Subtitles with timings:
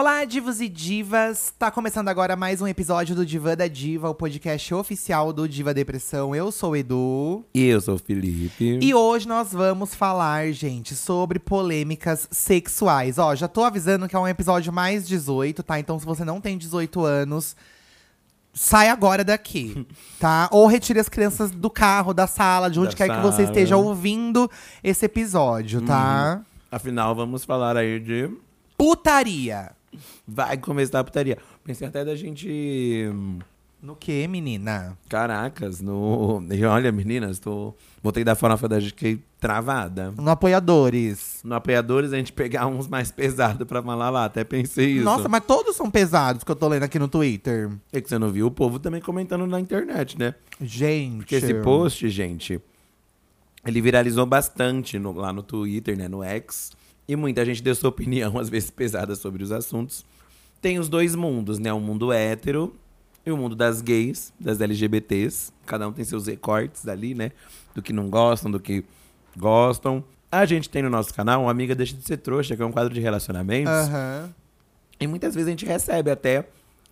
[0.00, 1.52] Olá, divos e divas!
[1.58, 5.74] Tá começando agora mais um episódio do Diva da Diva, o podcast oficial do Diva
[5.74, 6.36] Depressão.
[6.36, 7.44] Eu sou o Edu.
[7.52, 8.78] E eu sou o Felipe.
[8.80, 13.18] E hoje nós vamos falar, gente, sobre polêmicas sexuais.
[13.18, 15.80] Ó, já tô avisando que é um episódio mais 18, tá?
[15.80, 17.56] Então, se você não tem 18 anos,
[18.54, 19.84] sai agora daqui,
[20.20, 20.48] tá?
[20.52, 23.48] Ou retire as crianças do carro, da sala, de onde Da quer que você sala.
[23.48, 24.48] esteja ouvindo
[24.80, 26.40] esse episódio, tá?
[26.70, 28.30] Afinal, vamos falar aí de.
[28.76, 29.76] Putaria.
[30.26, 31.38] Vai começar a putaria.
[31.64, 33.08] Pensei até da gente.
[33.80, 34.98] No que, menina?
[35.08, 36.44] Caracas, no.
[36.50, 37.72] E olha, meninas, tô.
[38.02, 40.12] Voltei da farofa da gente, fiquei travada.
[40.16, 41.40] No Apoiadores.
[41.44, 44.24] No apoiadores, a gente pegar uns mais pesados pra falar lá.
[44.24, 45.04] Até pensei isso.
[45.04, 47.70] Nossa, mas todos são pesados que eu tô lendo aqui no Twitter.
[47.92, 50.34] É que você não viu o povo também comentando na internet, né?
[50.60, 51.18] Gente.
[51.18, 52.60] Porque esse post, gente,
[53.64, 56.72] ele viralizou bastante no- lá no Twitter, né, no X.
[57.08, 60.04] E muita gente deu sua opinião, às vezes pesada, sobre os assuntos.
[60.60, 61.72] Tem os dois mundos, né?
[61.72, 62.76] O mundo hétero
[63.24, 65.52] e o mundo das gays, das LGBTs.
[65.64, 67.32] Cada um tem seus recortes ali, né?
[67.74, 68.84] Do que não gostam, do que
[69.36, 70.04] gostam.
[70.30, 72.72] A gente tem no nosso canal uma Amiga Deixa de Ser Trouxa, que é um
[72.72, 73.72] quadro de relacionamentos.
[73.72, 74.34] Aham.
[75.00, 76.46] E muitas vezes a gente recebe até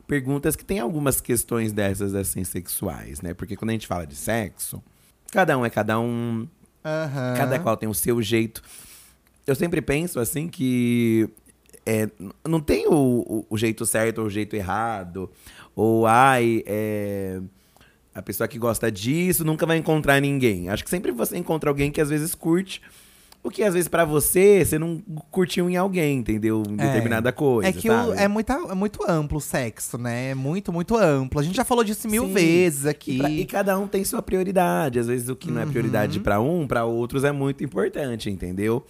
[0.06, 3.34] perguntas que tem algumas questões dessas, assim, sexuais, né?
[3.34, 4.82] Porque quando a gente fala de sexo,
[5.32, 6.46] cada um é cada um,
[6.84, 7.34] Aham.
[7.36, 8.62] cada qual tem o seu jeito.
[9.46, 11.28] Eu sempre penso, assim, que
[11.84, 12.08] é,
[12.46, 15.30] não tem o, o- o jeito certo ou o jeito errado.
[15.74, 17.40] Ou, ai, é,
[18.14, 20.68] a pessoa que gosta disso nunca vai encontrar ninguém.
[20.68, 22.82] Acho que sempre você encontra alguém que às vezes curte.
[23.44, 26.64] O que às vezes pra você, você não curtiu em alguém, entendeu?
[26.68, 26.86] Em É.
[26.86, 27.68] determinada coisa.
[27.68, 30.30] É que o- é, muita, é muito amplo o sexo, né?
[30.30, 31.38] É muito, muito amplo.
[31.38, 32.32] A gente já falou disso mil Sim.
[32.32, 33.18] vezes E, aqui.
[33.18, 34.98] pra- e cada um tem sua prioridade.
[34.98, 35.70] Às vezes o que não é Uhum.
[35.70, 38.84] prioridade pra um, pra outros é muito importante, entendeu?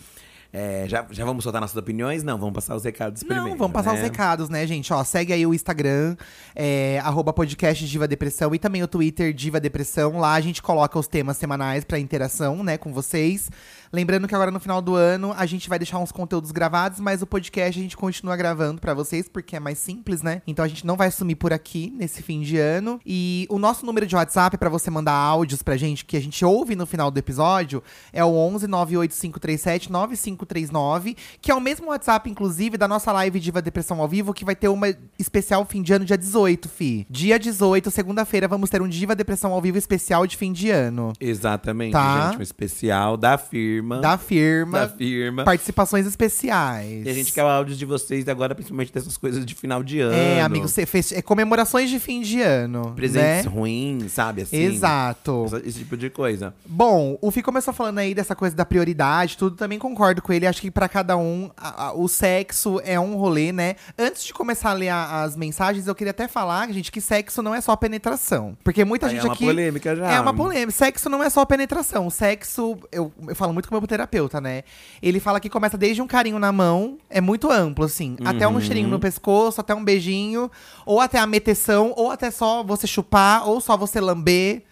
[0.53, 2.23] É, já, já vamos soltar nossas opiniões?
[2.23, 3.51] Não, vamos passar os recados primeiro.
[3.51, 3.99] Não, vamos passar né?
[3.99, 4.93] os recados, né, gente?
[4.93, 6.17] Ó, segue aí o Instagram,
[6.55, 10.19] é, arroba podcast Diva Depressão e também o Twitter Diva Depressão.
[10.19, 13.51] Lá a gente coloca os temas semanais pra interação, né, com vocês.
[13.97, 17.23] Lembrando que agora no final do ano a gente vai deixar uns conteúdos gravados, mas
[17.23, 20.43] o podcast a gente continua gravando pra vocês, porque é mais simples, né?
[20.47, 23.01] Então a gente não vai sumir por aqui nesse fim de ano.
[23.07, 26.45] E o nosso número de WhatsApp pra você mandar áudios pra gente, que a gente
[26.45, 32.29] ouve no final do episódio, é o 11 98537 9539, que é o mesmo WhatsApp,
[32.29, 35.95] inclusive, da nossa live Diva Depressão ao vivo, que vai ter uma especial fim de
[35.95, 37.07] ano dia 18, fi.
[37.09, 41.15] Dia 18, segunda-feira, vamos ter um Diva Depressão ao vivo especial de fim de ano.
[41.19, 42.29] Exatamente, Tá.
[42.33, 42.41] gente.
[42.41, 43.86] Um especial da firma.
[44.01, 44.81] Da firma.
[44.81, 45.45] da firma.
[45.45, 47.07] Participações especiais.
[47.07, 50.15] E a gente quer áudios de vocês agora, principalmente dessas coisas de final de ano.
[50.17, 52.93] É, amigo, cê fez, é comemorações de fim de ano.
[52.97, 53.51] Presentes né?
[53.51, 54.43] ruins, sabe?
[54.43, 55.45] Assim, Exato.
[55.47, 56.55] essa- Esse tipo de coisa.
[56.67, 60.47] Bom, o Fih começou falando aí dessa coisa da prioridade, tudo, também concordo com ele.
[60.47, 63.77] Acho que pra cada um, a- a- o sexo é um rolê, né?
[63.99, 67.43] Antes de começar a ler a- as mensagens, eu queria até falar, gente, que sexo
[67.43, 68.57] não é só penetração.
[68.65, 69.45] Porque muita Aí gente é uma aqui.
[69.45, 70.11] polêmica já.
[70.11, 70.73] É uma polêmica.
[70.73, 72.09] Sexo não é só penetração.
[72.11, 74.63] Sexo, eu, eu falo muito com o meu terapeuta, né?
[75.03, 78.17] Ele fala que começa desde um carinho na mão, é muito amplo, assim.
[78.25, 78.61] Até um Uhum.
[78.61, 80.51] cheirinho no pescoço, até um beijinho,
[80.85, 84.63] ou até a meteção, ou até só você chupar, ou só você lamber.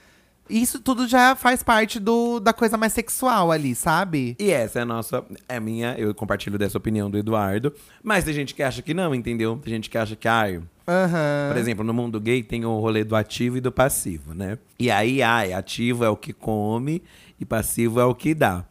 [0.49, 4.37] Isso tudo já faz parte do, da coisa mais sexual ali, sabe?
[4.39, 5.25] E essa é a nossa.
[5.49, 7.73] É a minha, eu compartilho dessa opinião do Eduardo.
[8.03, 9.59] Mas tem gente que acha que não, entendeu?
[9.65, 11.49] Tem gente que acha que, ai, Aham.
[11.49, 14.59] Por exemplo, no mundo gay tem o rolê do ativo e do passivo, né?
[14.79, 17.03] E aí, ai, ativo é o que come
[17.41, 18.67] e passivo é o que dá.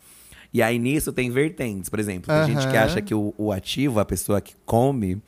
[0.54, 1.90] E aí nisso tem vertentes.
[1.90, 5.22] Por exemplo, tem gente que acha que o, o ativo, a pessoa que come,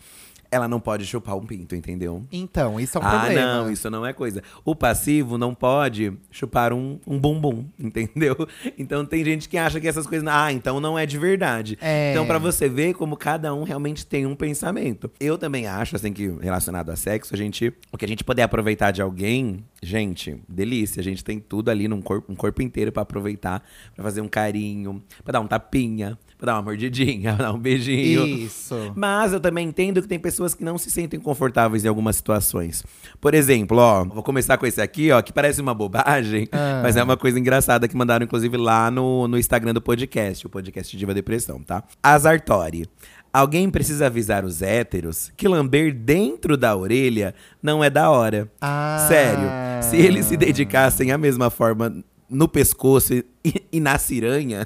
[0.51, 2.23] ela não pode chupar um pinto, entendeu?
[2.31, 3.41] Então, isso é um ah, problema.
[3.41, 4.41] não, isso não é coisa.
[4.63, 8.35] O passivo não pode chupar um, um bumbum, entendeu?
[8.77, 10.27] Então tem gente que acha que essas coisas.
[10.27, 11.77] Ah, então não é de verdade.
[11.81, 12.11] É.
[12.11, 15.11] Então, pra você ver como cada um realmente tem um pensamento.
[15.19, 17.73] Eu também acho, assim, que relacionado a sexo, a gente.
[17.91, 20.99] O que a gente puder aproveitar de alguém, gente, delícia.
[20.99, 23.63] A gente tem tudo ali num corpo, um corpo inteiro pra aproveitar,
[23.95, 27.59] pra fazer um carinho, pra dar um tapinha, pra dar uma mordidinha, pra dar um
[27.59, 28.25] beijinho.
[28.25, 28.93] Isso.
[28.95, 32.83] Mas eu também entendo que tem pessoas que não se sentem confortáveis em algumas situações.
[33.21, 36.81] Por exemplo, ó, vou começar com esse aqui, ó, que parece uma bobagem, Ah.
[36.83, 40.49] mas é uma coisa engraçada que mandaram, inclusive, lá no, no Instagram do podcast, o
[40.49, 41.83] podcast Diva Depressão, tá?
[42.01, 42.87] Azartori.
[43.33, 48.49] Alguém precisa avisar os héteros que lamber dentro da orelha não é da hora.
[48.61, 49.05] Ah.
[49.09, 49.49] Sério,
[49.81, 51.93] se eles se dedicassem à mesma forma
[52.29, 53.25] no pescoço e,
[53.71, 54.65] e na ciranha,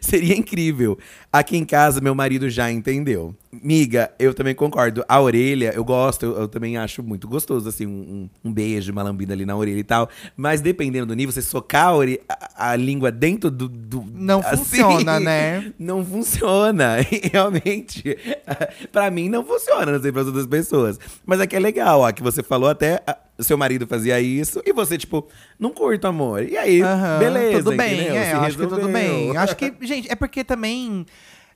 [0.00, 0.98] Seria incrível.
[1.30, 3.34] Aqui em casa, meu marido já entendeu.
[3.52, 5.04] Miga, eu também concordo.
[5.06, 9.02] A orelha, eu gosto, eu, eu também acho muito gostoso, assim, um, um, beijo, uma
[9.02, 10.08] lambida ali na orelha e tal.
[10.34, 13.68] Mas dependendo do nível, você socar a, orelha, a, a língua dentro do.
[13.68, 15.72] do não assim, funciona, né?
[15.78, 16.96] Não funciona.
[17.00, 18.16] E realmente,
[18.90, 20.98] para mim não funciona, não sei para as outras pessoas.
[21.26, 23.02] Mas aqui é legal, ó, que você falou até
[23.38, 25.28] seu marido fazia isso e você, tipo,
[25.58, 26.42] não curto amor.
[26.42, 27.58] E aí, uhum, beleza.
[27.58, 29.36] Tudo bem, é, acho que tudo bem.
[29.36, 31.06] Acho que, gente, é porque também.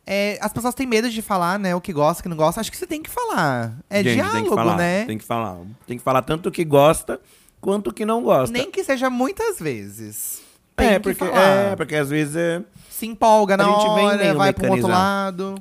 [0.07, 1.75] É, as pessoas têm medo de falar, né?
[1.75, 2.61] O que gosta, o que não gosta.
[2.61, 3.79] Acho que você tem que falar.
[3.89, 5.05] É gente, diálogo, tem que falar, né?
[5.05, 5.59] Tem que falar.
[5.87, 7.21] Tem que falar tanto o que gosta
[7.61, 8.53] quanto o que não gosta.
[8.53, 10.43] Nem que seja muitas vezes.
[10.75, 12.63] Tem é, porque, é, porque às vezes é...
[12.91, 15.55] Se empolga na hora, vai pro outro lado.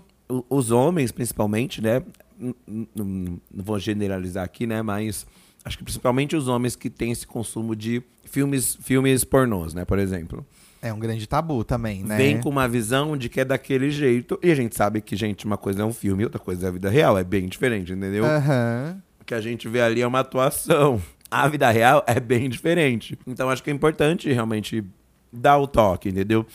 [0.49, 2.01] Os homens, principalmente, né?
[2.39, 2.55] Não,
[2.95, 4.81] não vou generalizar aqui, né?
[4.81, 5.27] Mas
[5.63, 9.99] acho que principalmente os homens que têm esse consumo de filmes, filmes pornôs, né, por
[9.99, 10.45] exemplo.
[10.81, 12.17] É um grande tabu também, né?
[12.17, 14.39] Vem com uma visão de que é daquele jeito.
[14.41, 16.71] E a gente sabe que, gente, uma coisa é um filme, outra coisa é a
[16.71, 17.17] vida real.
[17.17, 18.23] É bem diferente, entendeu?
[18.23, 18.99] Uhum.
[19.19, 20.99] O que a gente vê ali é uma atuação.
[21.29, 23.17] A vida real é bem diferente.
[23.27, 24.83] Então acho que é importante realmente
[25.31, 26.45] dar o toque, entendeu?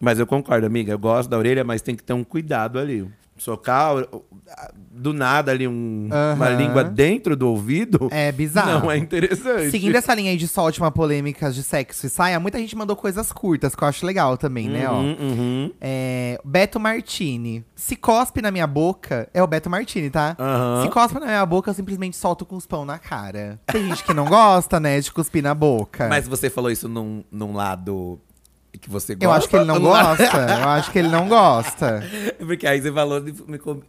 [0.00, 0.92] Mas eu concordo, amiga.
[0.92, 4.06] Eu gosto da orelha, mas tem que ter um cuidado ali socar
[4.90, 6.34] do nada ali um, uhum.
[6.34, 8.08] uma língua dentro do ouvido.
[8.10, 8.84] É bizarro.
[8.84, 9.70] Não é interessante.
[9.70, 12.96] Seguindo essa linha aí de só última polêmicas de sexo e saia, muita gente mandou
[12.96, 14.88] coisas curtas, que eu acho legal também, né?
[14.88, 14.94] Ó.
[14.94, 15.72] Uhum, uhum.
[15.80, 17.64] É, Beto Martini.
[17.74, 19.28] Se cospe na minha boca.
[19.34, 20.36] É o Beto Martini, tá?
[20.82, 23.60] Se cospe na minha boca, eu simplesmente solto com os pão na cara.
[23.66, 26.08] Tem gente que não gosta, né, de cuspir na boca.
[26.08, 28.18] Mas você falou isso num, num lado
[28.78, 29.24] que você gosta.
[29.24, 30.36] Eu acho que ele não gosta.
[30.62, 32.02] eu acho que ele não gosta.
[32.38, 33.22] Porque aí você falou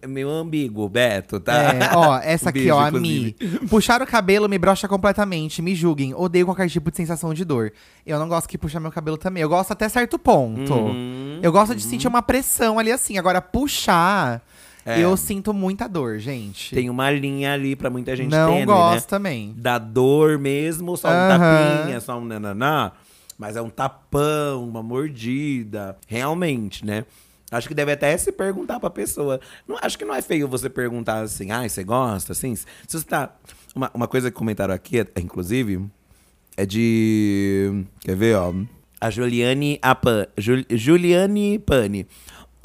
[0.07, 1.53] meio ambíguo, Beto, tá?
[1.53, 3.33] É, ó, essa aqui, ó, a Mi.
[3.69, 5.61] Puxar o cabelo me brocha completamente.
[5.61, 6.13] Me julguem.
[6.13, 7.71] Odeio qualquer tipo de sensação de dor.
[8.05, 9.43] Eu não gosto que puxar meu cabelo também.
[9.43, 10.73] Eu gosto até certo ponto.
[10.73, 11.77] Uhum, eu gosto uhum.
[11.77, 13.17] de sentir uma pressão ali assim.
[13.17, 14.41] Agora, puxar.
[14.87, 15.01] É.
[15.01, 16.73] Eu sinto muita dor, gente.
[16.73, 19.07] Tem uma linha ali pra muita gente Não tênue, gosto né?
[19.09, 19.53] também.
[19.57, 21.27] Da dor mesmo, só um uhum.
[21.27, 22.93] tapinha, só um nananá.
[23.37, 25.97] Mas é um tapão, uma mordida.
[26.07, 27.05] Realmente, né?
[27.49, 29.39] Acho que deve até se perguntar pra pessoa.
[29.67, 32.55] Não, acho que não é feio você perguntar assim, ah, você gosta, assim?
[32.55, 33.33] Se você tá.
[33.73, 35.85] Uma, uma coisa que comentaram aqui, é, inclusive,
[36.57, 37.85] é de.
[38.01, 38.53] Quer ver, ó?
[38.99, 42.07] A Juliane Apan, Jul, Juliane Pani.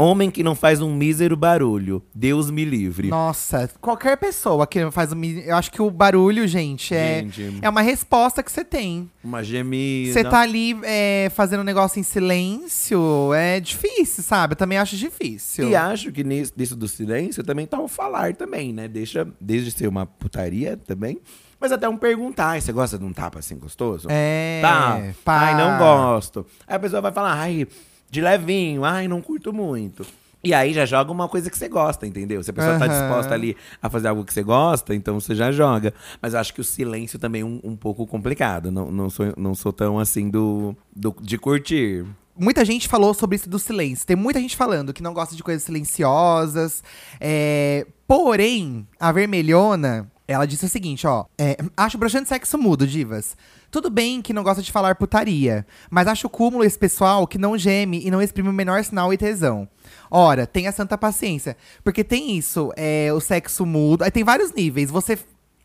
[0.02, 2.02] Homem que não faz um mísero barulho.
[2.14, 3.08] Deus me livre.
[3.08, 7.58] Nossa, qualquer pessoa que não faz um Eu acho que o barulho, gente, é, gente.
[7.62, 9.08] é uma resposta que você tem.
[9.22, 10.12] Uma gemida.
[10.12, 14.52] Você tá ali é, fazendo um negócio em silêncio, é difícil, sabe?
[14.52, 15.69] Eu também acho difícil.
[15.69, 18.88] E acho que nisso, nisso do silêncio também tá o falar também, né?
[18.88, 21.20] Deixa, desde ser uma putaria também.
[21.60, 24.08] Mas até um perguntar, você gosta de um tapa assim gostoso?
[24.10, 24.58] É.
[24.60, 25.00] Tá.
[25.25, 25.40] Pá.
[25.43, 26.44] Ai, não gosto.
[26.66, 27.69] Aí a pessoa vai falar, ai
[28.12, 30.06] de levinho, ai, não curto muito.
[30.44, 32.43] E aí já joga uma coisa que você gosta, entendeu?
[32.43, 32.79] Se a pessoa uhum.
[32.79, 35.94] tá disposta ali a fazer algo que você gosta, então você já joga.
[36.20, 38.70] Mas eu acho que o silêncio também é um, um pouco complicado.
[38.70, 42.05] Não, não, sou, não sou tão assim do, do de curtir.
[42.37, 44.06] Muita gente falou sobre isso do silêncio.
[44.06, 46.82] Tem muita gente falando que não gosta de coisas silenciosas.
[47.19, 47.87] É...
[48.06, 51.25] Porém, a vermelhona, ela disse o seguinte, ó.
[51.38, 53.37] É, acho broxante sexo mudo, divas.
[53.72, 57.56] Tudo bem que não gosta de falar putaria, mas acho cúmulo esse pessoal que não
[57.56, 59.66] geme e não exprime o menor sinal e tesão.
[60.10, 61.56] Ora, tenha santa paciência.
[61.82, 64.02] Porque tem isso, é, o sexo mudo.
[64.02, 64.90] Aí tem vários níveis.
[64.90, 65.19] Você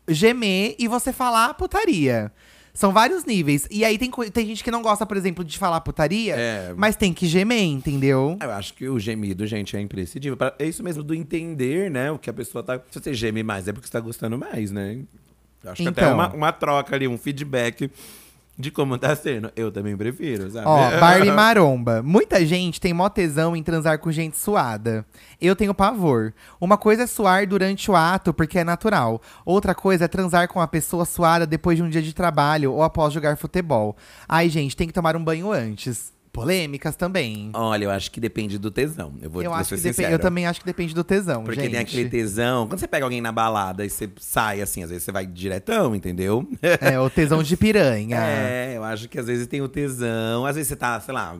[0.08, 2.32] gemer e você falar putaria.
[2.72, 3.68] São vários níveis.
[3.70, 6.72] E aí tem, tem gente que não gosta, por exemplo, de falar putaria, é...
[6.74, 8.38] mas tem que gemer, entendeu?
[8.40, 10.38] Eu acho que o gemido, gente, é imprescindível.
[10.58, 12.10] É isso mesmo do entender, né?
[12.10, 12.80] O que a pessoa tá.
[12.90, 15.00] Se você geme mais, é porque você tá gostando mais, né?
[15.64, 16.14] Acho que até então.
[16.14, 17.90] uma, uma troca ali, um feedback
[18.58, 19.52] de como tá sendo.
[19.54, 20.66] Eu também prefiro, sabe?
[20.66, 22.02] Ó, Barbie Maromba.
[22.02, 25.06] Muita gente tem mó tesão em transar com gente suada.
[25.40, 26.34] Eu tenho pavor.
[26.60, 29.22] Uma coisa é suar durante o ato, porque é natural.
[29.44, 32.82] Outra coisa é transar com a pessoa suada depois de um dia de trabalho ou
[32.82, 33.96] após jogar futebol.
[34.28, 37.50] Ai, gente, tem que tomar um banho antes polêmicas também.
[37.54, 39.12] Olha, eu acho que depende do tesão.
[39.20, 41.70] Eu vou eu acho que depende, Eu também acho que depende do tesão, Porque gente.
[41.72, 42.66] tem aquele tesão.
[42.66, 45.94] Quando você pega alguém na balada e você sai assim, às vezes você vai diretão,
[45.94, 46.48] entendeu?
[46.80, 48.16] É, o tesão de piranha.
[48.20, 50.46] é, eu acho que às vezes tem o tesão.
[50.46, 51.36] Às vezes você tá, sei lá,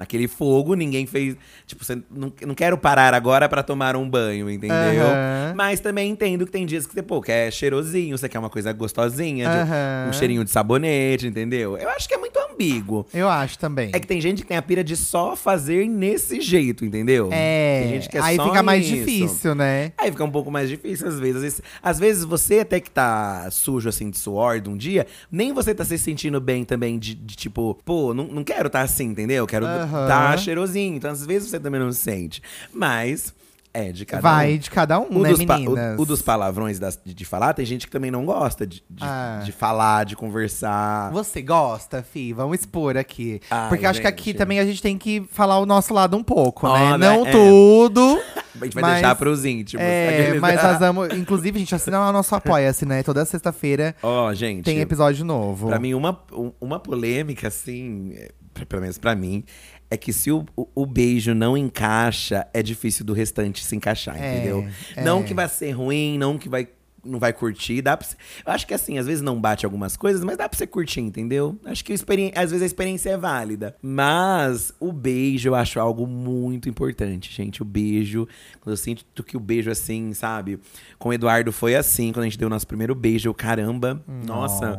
[0.00, 1.36] naquele fogo, ninguém fez.
[1.66, 5.04] Tipo, você não, não quero parar agora para tomar um banho, entendeu?
[5.04, 5.54] Uhum.
[5.54, 8.72] Mas também entendo que tem dias que você, pô, quer cheirosinho, você quer uma coisa
[8.72, 10.08] gostosinha, uhum.
[10.08, 11.76] um cheirinho de sabonete, entendeu?
[11.76, 13.06] Eu acho que é muito ambíguo.
[13.12, 13.90] Eu acho também.
[13.92, 17.30] É que tem gente que tem a pira de só fazer nesse jeito, entendeu?
[17.32, 18.94] É, Tem gente que é aí só fica mais isso.
[18.96, 19.92] difícil, né?
[19.96, 21.30] Aí fica um pouco mais difícil às vezes.
[21.36, 25.06] Às vezes, às vezes você até que tá sujo assim de suor de um dia,
[25.30, 28.82] nem você tá se sentindo bem também de, de tipo, pô, não, não quero estar
[28.82, 29.46] assim, entendeu?
[29.46, 30.06] Quero Aham.
[30.06, 30.96] tá cheirosinho.
[30.96, 32.42] Então às vezes você também não se sente.
[32.72, 33.32] Mas
[33.72, 34.58] é de cada Vai um.
[34.58, 35.98] de cada um, O, né, dos meninas?
[35.98, 38.82] o- o dos palavrões das- de, de falar, tem gente que também não gosta de,
[38.90, 39.42] de, Ah.
[39.44, 41.10] de falar, de conversar.
[41.12, 42.32] Você gosta, Fi?
[42.32, 43.40] Vamos expor aqui.
[43.50, 44.36] Ai, Porque eu acho que aqui gente.
[44.38, 46.96] também a gente tem que falar o nosso lado um pouco, né?
[46.98, 47.30] Não É.
[47.30, 48.20] tudo.
[48.60, 49.86] A gente vai mas- deixar pros íntimos.
[49.86, 51.14] É, Aqueles- mas nós vamos.
[51.16, 53.02] Inclusive, a gente assina lá o nosso Apoia-se, né?
[53.02, 54.64] Toda sexta-feira Ó, gente.
[54.64, 55.68] tem episódio novo.
[55.68, 58.30] Pra mim, uma, um- uma polêmica, assim, é,
[58.68, 59.44] pelo menos pra mim,
[59.90, 64.36] é que se o, o, beijo não encaixa, é difícil do restante se encaixar, É,
[64.36, 64.68] entendeu?
[64.96, 65.02] é.
[65.04, 66.68] Não que vai ser ruim, não que vai.
[67.02, 68.14] Não vai curtir, dá pra você-
[68.46, 71.00] Eu acho que assim, às vezes não bate algumas coisas, mas dá pra você curtir,
[71.00, 71.58] entendeu?
[71.64, 73.74] Acho que experi- às vezes a experiência é válida.
[73.80, 77.62] Mas o beijo eu acho algo muito importante, gente.
[77.62, 78.28] O beijo,
[78.60, 80.60] quando eu sinto que o beijo, assim, sabe?
[80.98, 84.04] Com o Eduardo foi assim, quando a gente deu o nosso primeiro beijo, eu, caramba,
[84.26, 84.78] nossa.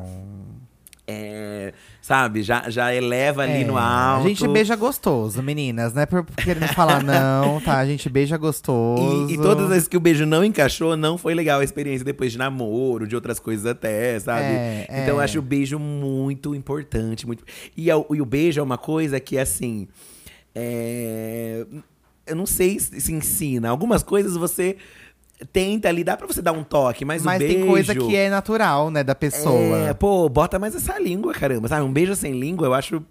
[1.08, 4.26] É, sabe, já, já eleva ali É, no alto.
[4.26, 7.80] A gente beija gostoso, meninas, não é por querendo falar não, tá?
[7.80, 9.28] A gente beija gostoso.
[9.30, 12.06] E, e todas as vezes que o beijo não encaixou, não foi legal a experiência
[12.06, 14.44] depois de namoro, de outras coisas até, sabe?
[14.46, 15.24] É, então eu é.
[15.26, 17.26] acho o beijo muito importante.
[17.28, 17.44] Muito...
[17.76, 19.88] E, o- e o beijo é uma coisa que, assim.
[20.56, 21.66] é,
[22.26, 23.70] Eu não sei se se ensina.
[23.70, 24.78] Algumas coisas você
[25.52, 27.56] tenta ali, dá pra você dar um toque, mas, Mas o beijo.
[27.56, 29.90] tem coisa que é natural, né, da pessoa.
[29.90, 31.68] É, pô, bota mais essa língua, caramba.
[31.68, 33.02] Sabe, um beijo sem língua, eu acho.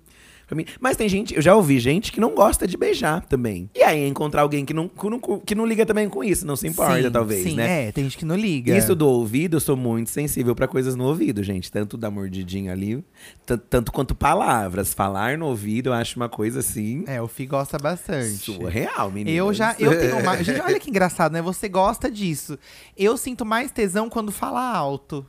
[0.80, 3.68] Mas tem gente, eu já ouvi gente que não gosta de beijar também.
[3.74, 6.56] E aí encontrar alguém que não, que não, que não liga também com isso, não
[6.56, 7.88] se importa, Sim, talvez, sim, né?
[7.88, 8.76] É, tem gente que não liga.
[8.76, 11.70] Isso do ouvido, eu sou muito sensível pra coisas no ouvido, gente.
[11.70, 13.04] Tanto da mordidinha ali,
[13.46, 14.92] tan- tanto quanto palavras.
[14.94, 17.04] Falar no ouvido, eu acho uma coisa assim.
[17.06, 18.36] É, o Fi gosta bastante.
[18.38, 19.36] Surreal, menina.
[19.36, 20.42] Eu já, eu tenho uma.
[20.42, 21.42] Gente, olha que engraçado, né?
[21.42, 22.58] Você gosta disso.
[22.96, 25.24] Eu sinto mais tesão quando fala alto.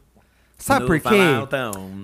[0.64, 1.18] Sabe por quê?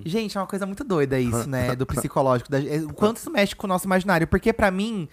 [0.06, 1.76] Gente, é uma coisa muito doida isso, né?
[1.76, 2.50] Do psicológico.
[2.50, 4.28] Da, é, o quanto isso mexe com o nosso imaginário.
[4.28, 5.08] Porque pra mim,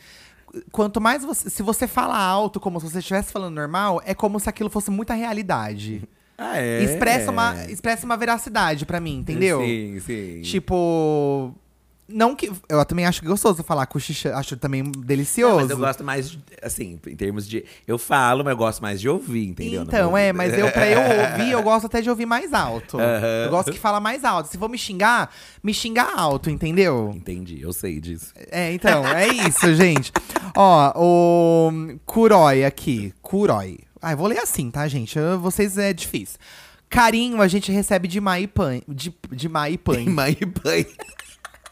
[0.72, 1.50] quanto mais você.
[1.50, 4.90] Se você fala alto, como se você estivesse falando normal, é como se aquilo fosse
[4.90, 6.02] muita realidade.
[6.36, 6.82] Ah, é?
[6.82, 9.60] Expressa, uma, expressa uma veracidade pra mim, entendeu?
[9.60, 10.40] Sim, sim.
[10.42, 11.54] Tipo.
[12.06, 12.52] Não que.
[12.68, 14.36] Eu também acho gostoso falar cochichando.
[14.36, 15.54] Acho também delicioso.
[15.54, 17.64] Não, mas eu gosto mais, assim, em termos de.
[17.86, 19.82] Eu falo, mas eu gosto mais de ouvir, entendeu?
[19.82, 21.00] Então, é, mas eu, pra eu
[21.32, 22.98] ouvir, eu gosto até de ouvir mais alto.
[22.98, 23.44] Aham.
[23.46, 24.50] Eu gosto que fala mais alto.
[24.50, 25.30] Se for me xingar,
[25.62, 27.10] me xingar alto, entendeu?
[27.14, 28.32] Entendi, eu sei disso.
[28.50, 30.12] É, então, é isso, gente.
[30.54, 31.72] Ó, o
[32.04, 33.14] Kuroi aqui.
[33.22, 33.78] Kuroi.
[34.02, 35.18] Ah, eu vou ler assim, tá, gente?
[35.18, 36.38] Eu- vocês é difícil.
[36.90, 38.80] Carinho a gente recebe de Maipan.
[38.86, 40.04] De, de Maipan.
[40.10, 40.36] Mãe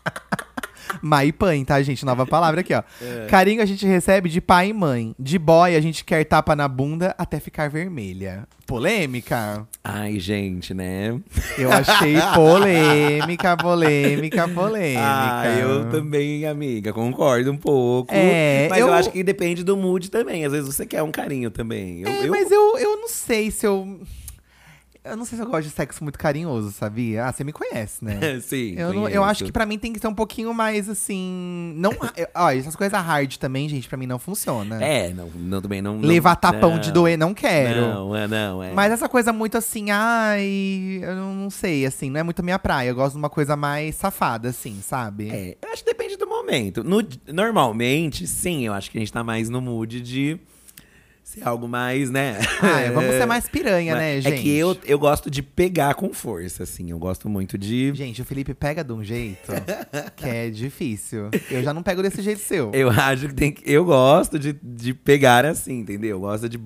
[0.06, 0.52] e pai.
[1.00, 2.04] Maipan, tá, gente?
[2.04, 2.82] Nova palavra aqui, ó.
[3.28, 5.14] Carinho a gente recebe de pai e mãe.
[5.18, 8.46] De boy a gente quer tapa na bunda até ficar vermelha.
[8.66, 9.66] Polêmica?
[9.82, 11.18] Ai, gente, né?
[11.58, 15.00] Eu achei polêmica, polêmica, polêmica.
[15.02, 18.12] Ah, eu também, amiga, concordo um pouco.
[18.14, 18.88] É, mas eu...
[18.88, 20.44] eu- acho que depende do mood também.
[20.44, 22.02] Às vezes você quer um carinho também.
[22.02, 23.98] Eu, É, eu- mas eu, eu não sei se eu.
[25.04, 27.24] Eu não sei se eu gosto de sexo muito carinhoso, sabia?
[27.26, 28.20] Ah, você me conhece, né?
[28.40, 28.74] Sim.
[28.78, 31.74] Eu, não- eu acho que pra mim tem que ser um pouquinho mais assim.
[31.76, 31.90] Não,
[32.34, 34.82] ó, essas coisas hard também, gente, pra mim não funciona.
[34.82, 35.98] É, não, não também não.
[35.98, 37.80] Levar tapão de não, doer, não quero.
[37.80, 38.72] Não, é, não, é.
[38.72, 42.42] Mas essa coisa muito assim, ai, eu não, não sei, assim, não é muito a
[42.44, 42.90] minha praia.
[42.90, 45.30] Eu gosto de uma coisa mais safada, assim, sabe?
[45.30, 46.84] É, eu acho que depende do momento.
[46.84, 50.38] No- normalmente, sim, eu acho que a gente tá mais no mood de
[51.22, 52.38] ser algo mais, né?
[52.60, 54.34] Ah, é, vamos ser mais piranha, né, gente?
[54.34, 56.90] É que eu, eu gosto de pegar com força, assim.
[56.90, 57.92] Eu gosto muito de.
[57.94, 59.52] Gente, o Felipe pega de um jeito
[60.16, 61.30] que é difícil.
[61.50, 62.70] Eu já não pego desse jeito seu.
[62.72, 63.62] Eu acho que tem que.
[63.70, 66.10] Eu gosto de, de pegar assim, entendeu?
[66.10, 66.58] Eu gosto de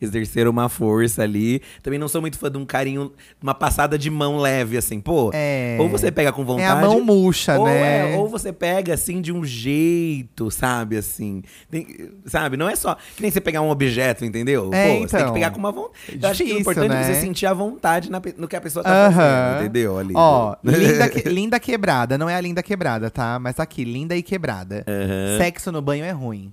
[0.00, 1.60] exercer uma força ali.
[1.82, 5.30] Também não sou muito fã de um carinho, uma passada de mão leve, assim, pô.
[5.32, 5.76] É.
[5.80, 6.66] Ou você pega com vontade.
[6.68, 8.12] É a mão murcha, ou, né?
[8.12, 10.96] é, ou você pega assim de um jeito, sabe?
[10.96, 11.42] Assim.
[11.70, 12.56] Tem- sabe?
[12.56, 12.94] Não é só.
[13.16, 14.70] Que nem você pegar um objeto, entendeu?
[14.72, 15.32] É, Pô, você tem que então.
[15.32, 16.18] pegar com uma vontade.
[16.22, 17.04] Eu acho que o importante é né?
[17.04, 19.12] você sentir a vontade na no que a pessoa tá Aham.
[19.14, 19.98] fazendo, entendeu?
[19.98, 20.12] Ali.
[20.16, 22.16] Ó, linda, que- linda quebrada.
[22.18, 23.38] Não é a linda quebrada, tá?
[23.38, 24.84] Mas tá aqui, linda e quebrada.
[24.88, 25.38] Aham.
[25.38, 26.52] Sexo no banho é ruim.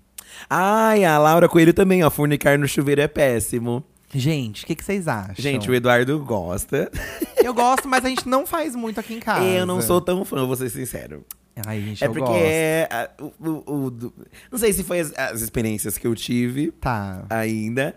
[0.50, 2.10] Ai, a Laura Coelho também, ó.
[2.10, 3.84] Fornicar no chuveiro é péssimo.
[4.14, 5.36] Gente, o que, que vocês acham?
[5.38, 6.92] Gente, o Eduardo gosta.
[7.42, 9.44] Eu gosto, mas a gente não faz muito aqui em casa.
[9.48, 11.24] Eu não sou tão fã, vou ser sincero.
[11.66, 12.42] Ai, gente, É eu porque gosto.
[12.44, 12.88] é.
[12.90, 14.14] a- o- o- o- do-
[14.52, 17.24] não sei se foi as, as experiências que eu tive Tá.
[17.30, 17.94] ainda.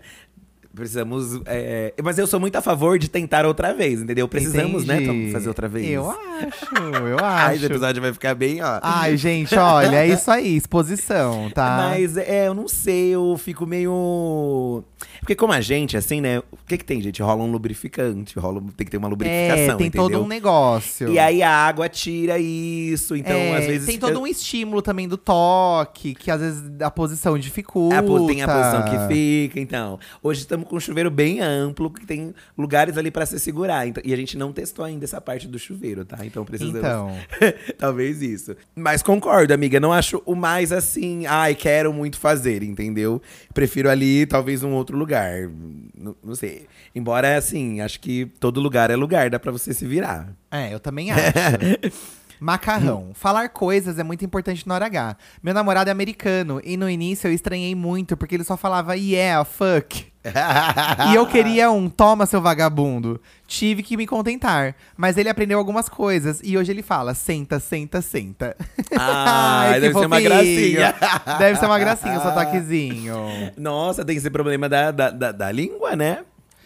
[0.75, 1.39] Precisamos.
[1.45, 4.27] é, Mas eu sou muito a favor de tentar outra vez, entendeu?
[4.27, 5.27] Precisamos, né, Entendi.
[5.27, 5.89] Tom, fazer outra vez.
[5.89, 6.75] Eu acho,
[7.07, 7.73] eu Ai, esse acho.
[7.73, 8.79] episódio vai ficar bem, ó.
[8.81, 11.89] Ai, gente, olha, é isso aí, exposição, tá?
[11.89, 14.83] Mas é, eu não sei, eu fico meio.
[15.19, 16.39] Porque como a gente, assim, né?
[16.39, 17.21] O que que tem, gente?
[17.21, 20.09] Rola um lubrificante, rola, tem que ter uma é, lubrificação, tem entendeu?
[20.09, 21.09] todo um negócio.
[21.09, 23.87] E aí a água tira isso, então É, às vezes.
[23.87, 27.99] tem todo um estímulo também do toque, que às vezes a posição dificulta.
[27.99, 29.99] A tem a posição que fica, então.
[30.21, 33.87] Hoje estamos com um chuveiro bem amplo, que tem lugares ali pra se segurar.
[33.87, 36.25] então- e a gente não testou ainda essa parte do chuveiro, tá?
[36.25, 36.77] Então precisamos.
[36.79, 37.11] Então,
[37.77, 38.55] Talvez isso.
[38.75, 39.79] Mas concordo, amiga.
[39.79, 43.21] Não acho o mais assim, ai, quero muito fazer, entendeu?
[43.53, 45.49] Prefiro ali, talvez, um outro lugar.
[45.97, 46.67] Não, não sei.
[46.93, 50.29] Embora, assim, acho que todo lugar é lugar, dá pra você se virar.
[50.51, 51.21] é, eu também acho.
[52.39, 53.11] Macarrão.
[53.13, 55.17] Falar coisas é muito importante na hora H.
[55.41, 59.43] Meu namorado é americano e no início eu estranhei muito porque ele só falava yeah,
[59.43, 60.13] fuck.
[61.11, 63.21] E eu queria um toma seu vagabundo.
[63.47, 68.01] Tive que me contentar, mas ele aprendeu algumas coisas e hoje ele fala senta, senta,
[68.01, 68.55] senta.
[68.97, 70.29] Ah, que deve ser uma fofinho.
[70.29, 70.95] gracinha.
[71.37, 73.15] Deve ser uma gracinha o sotaquezinho.
[73.57, 76.23] Nossa, tem esse problema da, da, da, da língua, né?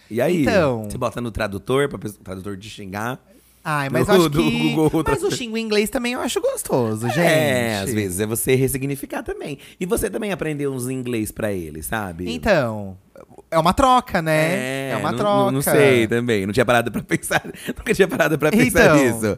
[0.10, 0.44] E aí?
[0.44, 0.86] Então.
[0.90, 3.20] Você bota no tradutor, pra tradutor de xingar.
[3.72, 4.74] Ai, mas Do- acho do que.
[4.74, 5.04] Google.
[5.06, 7.20] Mas o xingo em inglês também eu acho gostoso, gente.
[7.20, 9.60] É, às vezes é você ressignificar também.
[9.80, 12.32] E você também aprendeu uns inglês pra ele, sabe?
[12.34, 12.98] Então,
[13.52, 14.92] é uma troca, né?
[14.92, 15.36] É, uma não- troca.
[15.46, 16.46] Não, não sei também.
[16.46, 17.42] Não tinha parado pra pensar.
[17.76, 18.98] Nunca tinha parado pra pensar Então.
[18.98, 19.38] nisso.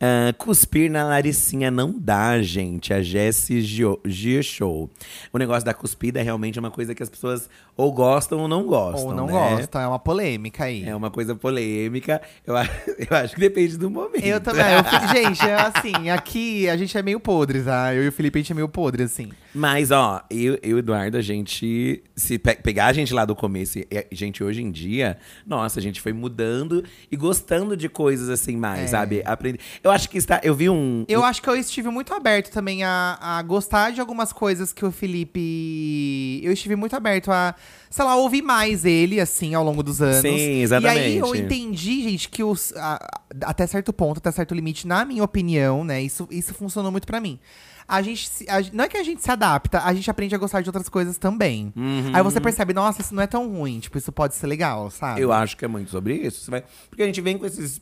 [0.00, 2.92] Ah, cuspir na Laricinha não dá, gente.
[2.92, 4.88] A Jessie Gio- Gio-Show.
[5.32, 8.64] O negócio da cuspida é realmente uma coisa que as pessoas ou gostam ou não
[8.66, 9.06] gostam.
[9.08, 9.32] Ou não né?
[9.32, 10.84] gostam, é uma polêmica aí.
[10.84, 12.20] É uma coisa polêmica.
[12.46, 12.54] Eu,
[13.10, 14.24] eu acho que depende do momento.
[14.24, 14.64] Eu também.
[14.64, 17.94] eu gente, é assim, aqui a gente é meio podre, tá?
[17.94, 19.30] Eu e o Felipe, a gente é meio podre, assim.
[19.54, 22.02] Mas, ó, eu e o Eduardo, a gente.
[22.14, 25.80] Se pe- pegar a gente lá do começo, e a gente hoje em dia, nossa,
[25.80, 28.86] a gente foi mudando e gostando de coisas assim mais, É.
[28.88, 29.22] sabe?
[29.24, 29.58] Aprender.
[29.82, 30.40] Eu acho que está.
[30.44, 31.04] Eu vi um.
[31.08, 34.84] Eu acho que eu estive muito aberto também a, a gostar de algumas coisas que
[34.84, 36.40] o Felipe.
[36.42, 37.54] Eu estive muito aberto a,
[37.88, 40.20] sei lá, ouvir mais ele, assim, ao longo dos anos.
[40.22, 41.38] Sim, E aí eu exatamente.
[41.38, 42.98] entendi, gente, que os, a-
[43.42, 46.00] até certo ponto, até certo limite, na minha opinião, né?
[46.02, 47.38] Isso, isso funcionou muito pra mim.
[47.90, 50.38] A gente, se- a- não é que a gente se adapta, a gente aprende a
[50.38, 51.72] gostar de outras coisas também.
[51.76, 52.10] Uhum.
[52.14, 55.20] Aí você percebe, nossa, isso não é tão ruim, tipo, isso pode ser legal, sabe?
[55.20, 56.50] Eu acho que é muito sobre isso.
[56.50, 56.62] Vai...
[56.88, 57.80] Porque a gente vem com esses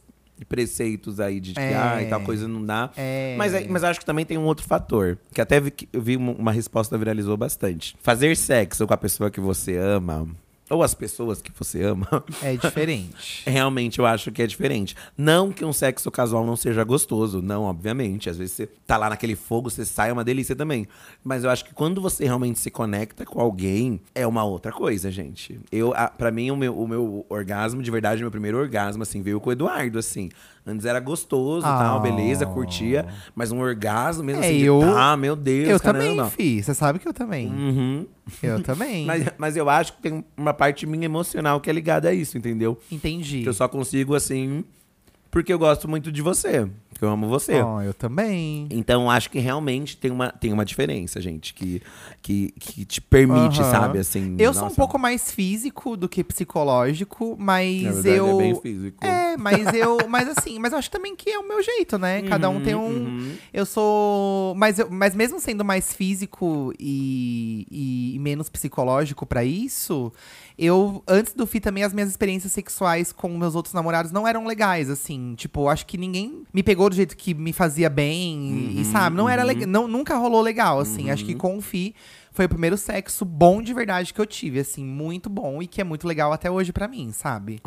[0.48, 1.76] preceitos aí de que É.
[1.76, 2.90] ah, e tal coisa não dá.
[2.96, 3.34] É.
[3.36, 5.18] Mas, é- mas acho que também tem um outro fator.
[5.34, 7.96] Que até vi, eu vi uma, resposta viralizou bastante.
[8.00, 10.26] Fazer sexo com a pessoa que você ama,
[10.70, 12.06] ou as pessoas que você ama,
[12.42, 13.42] É diferente.
[13.48, 14.94] Realmente eu acho que é diferente.
[15.16, 18.28] Não que um sexo casual não seja gostoso, não, obviamente.
[18.28, 20.86] Às vezes você tá lá naquele fogo, você sai, é uma delícia também.
[21.24, 25.10] Mas eu acho que quando você realmente se conecta com alguém, é uma outra coisa,
[25.10, 25.60] gente.
[25.72, 29.22] Eu, a, pra mim, o meu, o meu orgasmo, de verdade, meu primeiro orgasmo, assim,
[29.22, 30.28] veio com o Eduardo, assim.
[30.66, 31.78] Antes era gostoso e Ah.
[31.78, 33.06] tal, beleza, curtia.
[33.34, 36.04] Mas um orgasmo mesmo É, assim, de, eu- ah, meu Deus, eu caramba.
[36.24, 36.62] também, fi.
[36.62, 37.46] Você sabe que eu também.
[37.48, 38.06] Uhum.
[38.42, 39.06] Eu também.
[39.06, 42.36] Mas, mas eu acho que tem uma parte minha emocional que é ligada a isso,
[42.36, 42.78] entendeu?
[42.92, 43.42] Entendi.
[43.42, 44.62] Que eu só consigo assim
[45.30, 46.68] porque eu gosto muito de você.
[46.90, 47.60] Porque eu amo você.
[47.62, 48.66] Ó, eu também.
[48.72, 51.80] Então acho que realmente tem uma, tem uma diferença, gente, que,
[52.20, 53.70] que, que te permite, Aham.
[53.70, 54.34] sabe, assim.
[54.36, 54.76] Eu sou um nossa.
[54.76, 58.26] pouco mais físico do que psicológico, mas Na verdade, eu.
[58.28, 59.06] é bem físico.
[59.06, 60.08] É, mas eu.
[60.08, 62.22] Mas assim, mas eu acho também que é o meu jeito, né?
[62.22, 62.88] Cada um tem um.
[62.88, 63.34] Uhum.
[63.54, 64.54] Eu sou.
[64.56, 70.12] Mas, eu, mas mesmo sendo mais físico e, e- e menos psicológico pra isso,
[70.58, 74.44] eu, antes do FI também, as minhas experiências sexuais com meus outros namorados não eram
[74.44, 75.34] legais, assim.
[75.36, 79.16] Tipo, acho que ninguém me pegou do jeito que me fazia bem, e, Uhum, sabe?
[79.16, 79.48] Não era uhum.
[79.48, 79.68] legal.
[79.68, 81.10] Não, nunca rolou legal, assim.
[81.10, 81.94] Acho que com o FI
[82.38, 85.80] foi o primeiro sexo bom de verdade que eu tive, assim, muito bom e que
[85.80, 87.60] é muito legal até hoje pra mim, sabe?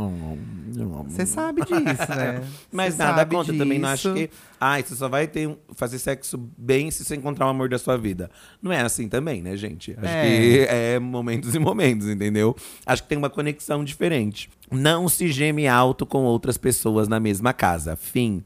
[1.10, 2.41] Você sabe disso, né?
[2.71, 4.29] Mas Cê nada sabe contra, também não acho disso.
[4.29, 4.34] que.
[4.57, 7.97] Ai, você só vai ter, fazer sexo bem se você encontrar o amor da sua
[7.97, 8.31] vida.
[8.62, 9.91] Não é assim também, né, gente?
[9.97, 10.23] Acho É.
[10.25, 12.55] que é momentos e momentos, entendeu?
[12.86, 14.49] Acho que tem uma conexão diferente.
[14.71, 17.97] Não se geme alto com outras pessoas na mesma casa.
[17.97, 18.41] Fim.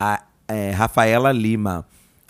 [0.00, 1.86] A é, Rafaela Lima.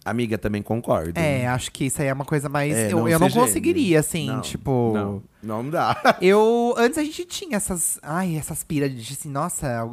[0.08, 1.18] Amiga, também concordo.
[1.18, 2.74] É, acho que isso aí é uma coisa mais.
[2.74, 4.92] É, eu não eu não conseguiria, assim, Não, tipo.
[4.94, 6.16] Não, não dá.
[6.20, 6.74] Eu.
[6.76, 7.98] Antes a gente tinha essas.
[8.02, 9.90] Ai, essas piras de assim, nossa,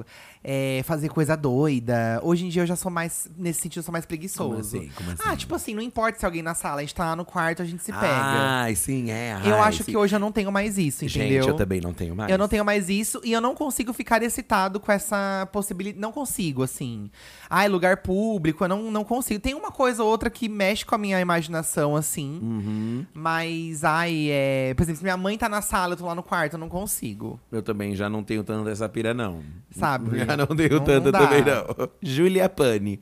[0.48, 2.20] é, fazer coisa doida.
[2.22, 3.28] Hoje em dia eu já sou mais.
[3.36, 4.50] Nesse sentido, eu sou mais preguiçoso.
[4.50, 4.92] Como assim?
[4.96, 5.24] Como assim?
[5.26, 7.64] Ah, tipo assim, não importa se alguém na sala, a gente tá lá no quarto,
[7.64, 8.06] a gente se pega.
[8.06, 9.40] Ai, sim, é.
[9.44, 9.92] eu ai, acho sim.
[9.92, 11.42] que hoje eu não tenho mais isso, entendeu?
[11.42, 12.30] Gente, eu também não tenho mais.
[12.32, 16.00] Eu não tenho mais isso e eu não consigo ficar excitado com essa possibilidade.
[16.00, 17.10] Não consigo, assim.
[17.50, 19.40] Ai, lugar público, eu não, não consigo.
[19.40, 22.40] Tem uma coisa ou outra que mexe com a minha imaginação, assim.
[22.44, 23.06] Uhum.
[23.16, 24.74] Mas, ai, é.
[24.76, 26.70] Por exemplo, se minha mãe tá na sala, eu tô lá no quarto, eu não
[26.70, 27.40] consigo.
[27.52, 29.42] Eu também já não tenho tanto essa pira, não.
[29.72, 30.22] Sabe?
[30.44, 31.20] Já não tanto dá.
[31.20, 31.90] também, não.
[32.02, 33.00] Júlia Pani.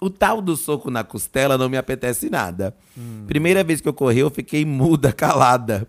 [0.00, 2.74] O tal do soco na costela não me apetece nada.
[2.96, 3.24] Hum.
[3.26, 5.86] Primeira vez que ocorreu, eu fiquei muda, calada.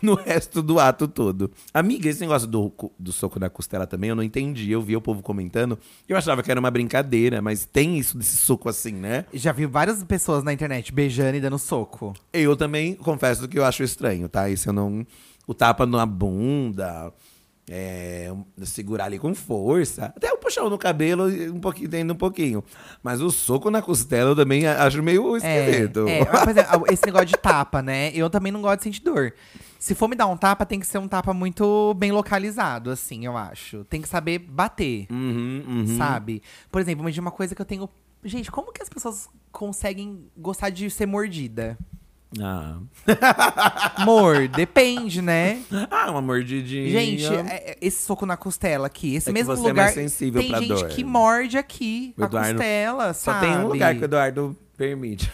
[0.00, 1.50] No resto do ato todo.
[1.72, 4.70] Amiga, esse negócio do, do soco na costela também, eu não entendi.
[4.70, 5.78] Eu vi o povo comentando.
[6.08, 9.24] Eu achava que era uma brincadeira, mas tem isso desse soco assim, né?
[9.32, 12.12] Já vi várias pessoas na internet beijando e dando soco.
[12.32, 14.48] Eu também confesso que eu acho estranho, tá?
[14.48, 15.06] Isso eu não.
[15.46, 17.12] O tapa na bunda,
[17.70, 18.32] é,
[18.64, 20.06] segurar ali com força.
[20.16, 22.64] Até o puxão no cabelo, um pouquinho, tendo um pouquinho.
[23.02, 26.08] Mas o soco na costela eu também acho meio esquisito.
[26.08, 28.10] É, é, esse negócio de tapa, né?
[28.14, 29.32] Eu também não gosto de sentir dor.
[29.78, 33.26] Se for me dar um tapa, tem que ser um tapa muito bem localizado, assim,
[33.26, 33.84] eu acho.
[33.84, 35.98] Tem que saber bater, Uhum, uhum.
[35.98, 36.42] sabe?
[36.70, 37.88] Por exemplo, mas de uma coisa que eu tenho.
[38.24, 41.76] Gente, como que as pessoas conseguem gostar de ser mordida?
[42.40, 42.76] Ah.
[43.96, 45.60] Amor, depende, né?
[45.90, 46.88] ah, uma mordidinha.
[46.88, 49.82] Gente, é- é- esse soco na costela aqui, esse É que mesmo você é lugar.
[49.84, 50.88] mais sensível tem pra gente dor.
[50.88, 53.46] que morde aqui, O a Eduardo- costela, Só sabe?
[53.46, 55.30] tem um lugar que o Eduardo permite.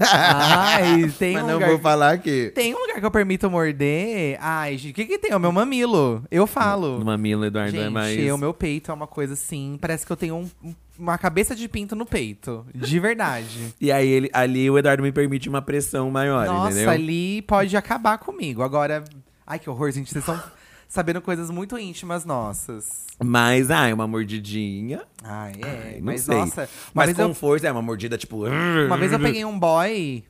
[0.00, 2.52] Ai, tem Mas um não lugar vou falar aqui.
[2.54, 4.38] Tem um lugar que eu permito morder.
[4.40, 5.32] Ai, gente, o que que tem?
[5.32, 6.22] É o meu mamilo.
[6.30, 6.98] Eu falo.
[6.98, 8.32] No mamilo, Eduardo gente, é mais.
[8.32, 9.76] o meu peito é uma coisa assim.
[9.80, 12.66] Parece que eu tenho um- um- uma cabeça de pinto no peito.
[12.74, 13.74] De verdade.
[13.80, 16.90] E aí ele, ali o Eduardo me permite uma pressão maior, Nossa, entendeu?
[16.90, 18.62] ali pode acabar comigo.
[18.62, 19.04] Agora.
[19.46, 20.10] Ai, que horror, gente.
[20.10, 20.42] Vocês estão
[20.88, 23.06] sabendo coisas muito íntimas nossas.
[23.22, 25.02] Mas, ah, é uma mordidinha.
[25.22, 25.68] Ai, é.
[25.68, 26.36] Ai, não mas, sei.
[26.36, 26.68] nossa.
[26.94, 28.44] Mas com eu força, é uma mordida tipo.
[28.86, 30.24] Uma vez eu peguei um boy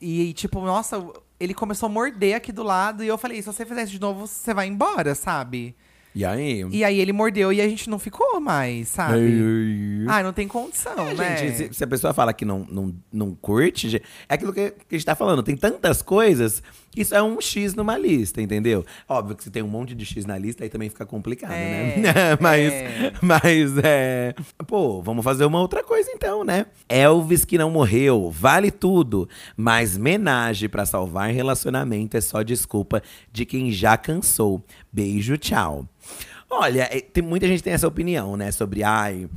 [0.00, 1.04] e, tipo, nossa,
[1.40, 4.00] ele começou a morder aqui do lado e eu falei: se você fizer isso de
[4.00, 5.74] novo, você vai embora, sabe?
[6.14, 6.64] E aí?
[6.70, 9.20] E aí ele mordeu e a gente não ficou mais, sabe?
[10.08, 11.36] Ah, não tem condição, É, né?
[11.36, 14.94] gente, se, se a pessoa fala que não, não, não curte, é aquilo que, que
[14.94, 15.42] a gente tá falando.
[15.42, 16.62] Tem tantas coisas,
[16.96, 18.84] isso é um X numa lista, entendeu?
[19.08, 21.96] Óbvio que se tem um monte de X na lista, aí também fica complicado, É,
[21.96, 22.12] né?
[22.40, 23.12] mas, é.
[23.22, 24.34] mas, é.
[24.66, 26.66] Pô, vamos fazer uma outra coisa então, né?
[26.88, 29.28] Elvis que não morreu, vale tudo.
[29.56, 34.62] Mas menagem pra salvar relacionamento é só desculpa de quem já cansou.
[34.92, 35.86] Beijo, tchau.
[36.50, 38.50] Olha, é, tem, muita gente tem essa opinião, né?
[38.50, 39.28] Sobre, ai,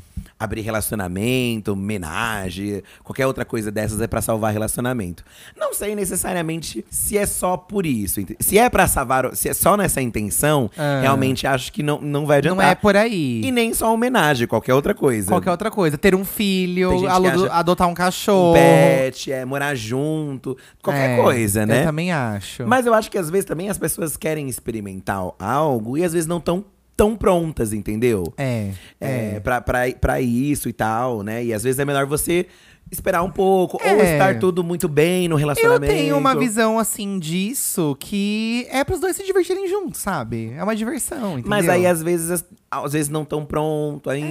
[0.43, 5.23] abrir relacionamento, menagem, qualquer outra coisa dessas é pra salvar relacionamento.
[5.57, 8.19] Não sei necessariamente se é só por isso.
[8.39, 10.99] Se é pra salvar, se é só nessa intenção, Ah.
[11.01, 12.65] realmente acho que não, não vai adiantar.
[12.65, 13.41] Não é por aí.
[13.43, 15.27] E nem só homenagem, qualquer outra coisa.
[15.27, 15.97] Qualquer outra coisa.
[15.97, 17.07] Ter um filho,
[17.51, 18.51] adotar um cachorro.
[18.51, 21.81] Um pet, é, morar junto, qualquer É, coisa, né?
[21.81, 22.65] Eu também acho.
[22.65, 26.27] Mas eu acho que às vezes também as pessoas querem experimentar algo e às vezes
[26.27, 26.63] não estão
[26.95, 28.23] tão prontas, entendeu?
[28.37, 28.71] É.
[28.99, 29.39] É, É.
[29.39, 31.43] pra, pra, pra isso e tal, né?
[31.43, 32.45] E às vezes é melhor você
[32.91, 34.13] esperar um pouco, ou É.
[34.13, 35.93] estar tudo muito bem no Eu relacionamento.
[35.93, 40.53] tenho uma visão assim disso que é pros dois se divertirem juntos, sabe?
[40.57, 41.49] É uma diversão, entendeu?
[41.49, 44.27] Mas aí às vezes, às vezes não tão pronto ainda,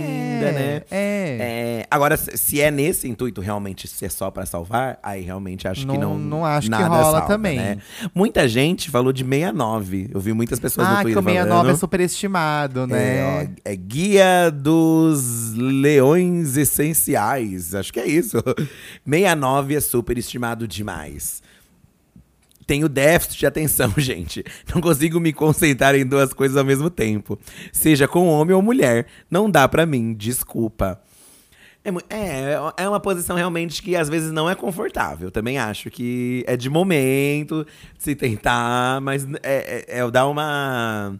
[0.46, 0.82] é, né?
[0.90, 1.36] É.
[1.40, 5.86] É, agora, se é nesse intuito realmente ser só pra salvar, aí realmente acho que
[5.86, 6.18] Não- não.
[6.18, 7.56] não acho que nada rola salva, também.
[7.56, 7.78] né?
[8.14, 10.10] Muita gente falou de 69.
[10.12, 11.74] Eu vi muitas pessoas Ah, no que Twitter o 69 falando.
[11.74, 13.16] é superestimado, né?
[13.16, 17.74] É, ó, é Guia dos Leões Essenciais.
[17.74, 18.36] Acho que é isso.
[19.04, 21.42] 69 é super estimado demais.
[22.66, 24.44] Tenho déficit de atenção, gente.
[24.72, 27.38] Não consigo me concentrar em duas coisas ao mesmo tempo.
[27.72, 29.06] Seja com homem ou mulher.
[29.30, 31.00] Não dá pra mim, desculpa.
[31.82, 35.30] É, é, é uma posição realmente que às vezes não é confortável.
[35.30, 37.66] Também acho que é de momento,
[37.98, 41.18] se tentar, mas é, é, é dar uma.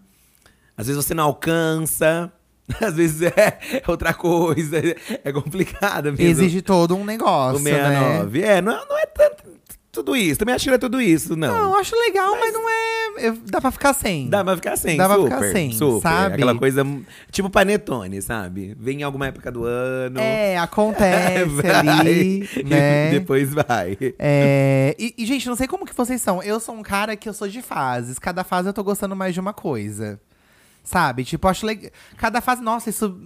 [0.77, 2.33] Às vezes você não alcança,
[2.81, 4.77] às vezes é outra coisa.
[5.25, 6.23] É complicado mesmo.
[6.23, 7.71] Exige todo um o negócio, né?
[7.71, 8.43] 69.
[8.43, 9.51] É, não, não é tanto
[9.93, 10.39] tudo isso.
[10.39, 11.49] Também acho que não é tudo isso, não.
[11.49, 13.27] Não, acho legal, mas, não é.
[13.29, 14.29] eu- Dá pra ficar sem.
[14.29, 16.01] Dá pra ficar sem, Dá pra super, ficar sem, super.
[16.03, 16.35] sabe?
[16.35, 16.87] Aquela coisa,
[17.33, 18.77] tipo panetone, sabe?
[18.79, 20.21] Vem em alguma época do ano.
[20.21, 23.11] É, acontece vai, ali, né?
[23.19, 23.97] depois vai.
[24.19, 26.41] É, e, e, gente, não sei como que vocês são.
[26.43, 28.19] Eu sou um cara que eu sou de fases.
[28.19, 30.21] Cada fase eu tô gostando mais de uma coisa.
[30.83, 31.25] Sabe?
[31.25, 31.91] Tipo, eu acho legal.
[32.17, 33.17] Cada fase, nossa, isso.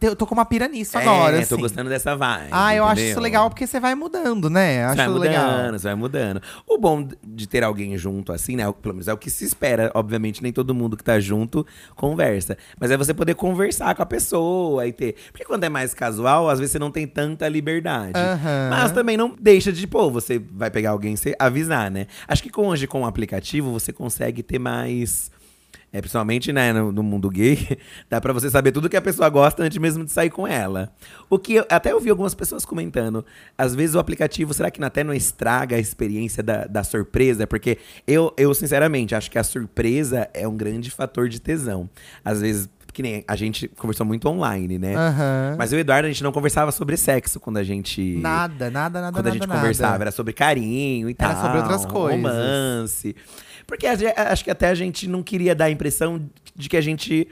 [0.00, 1.36] Eu tô com uma pira nisso agora.
[1.36, 1.62] é, tô assim.
[1.62, 2.48] gostando dessa vibe.
[2.50, 4.78] Ah, eu acho isso legal porque você vai mudando, né?
[4.78, 5.72] Você Acho vai mudando, legal.
[5.72, 6.42] você vai mudando.
[6.66, 8.64] O bom de ter alguém junto assim, né?
[8.82, 9.90] Pelo menos é o que se espera.
[9.94, 12.56] Obviamente, nem todo mundo que tá junto conversa.
[12.78, 15.14] Mas é você poder conversar com a pessoa e ter.
[15.30, 18.12] Porque quando é mais casual, às vezes você não tem tanta liberdade.
[18.16, 18.70] Aham.
[18.70, 22.06] Mas também não deixa de, pô, você vai pegar alguém e você avisar, né?
[22.26, 25.30] Acho que com hoje, com o aplicativo, você consegue ter mais.
[25.90, 27.78] É, principalmente né, no, no mundo gay,
[28.10, 30.92] dá pra você saber tudo que a pessoa gosta antes mesmo de sair com ela.
[31.30, 33.24] O que eu, até eu vi algumas pessoas comentando.
[33.56, 37.46] Às vezes o aplicativo, será que até não estraga a experiência da, da surpresa?
[37.46, 41.88] Porque eu, eu, sinceramente, acho que a surpresa é um grande fator de tesão.
[42.22, 44.94] Às vezes, que nem a gente conversou muito online, né?
[44.96, 45.54] Aham.
[45.56, 48.16] Mas eu e o Eduardo, a gente não conversava sobre sexo quando a gente.
[48.16, 49.60] Nada, nada, nada, Quando a gente nada.
[49.60, 51.42] conversava, era sobre carinho e Era tal.
[51.42, 52.20] sobre outras coisas.
[52.20, 53.14] Romance.
[53.68, 56.26] Porque acho que até a gente não queria dar a impressão
[56.56, 57.28] de que a gente.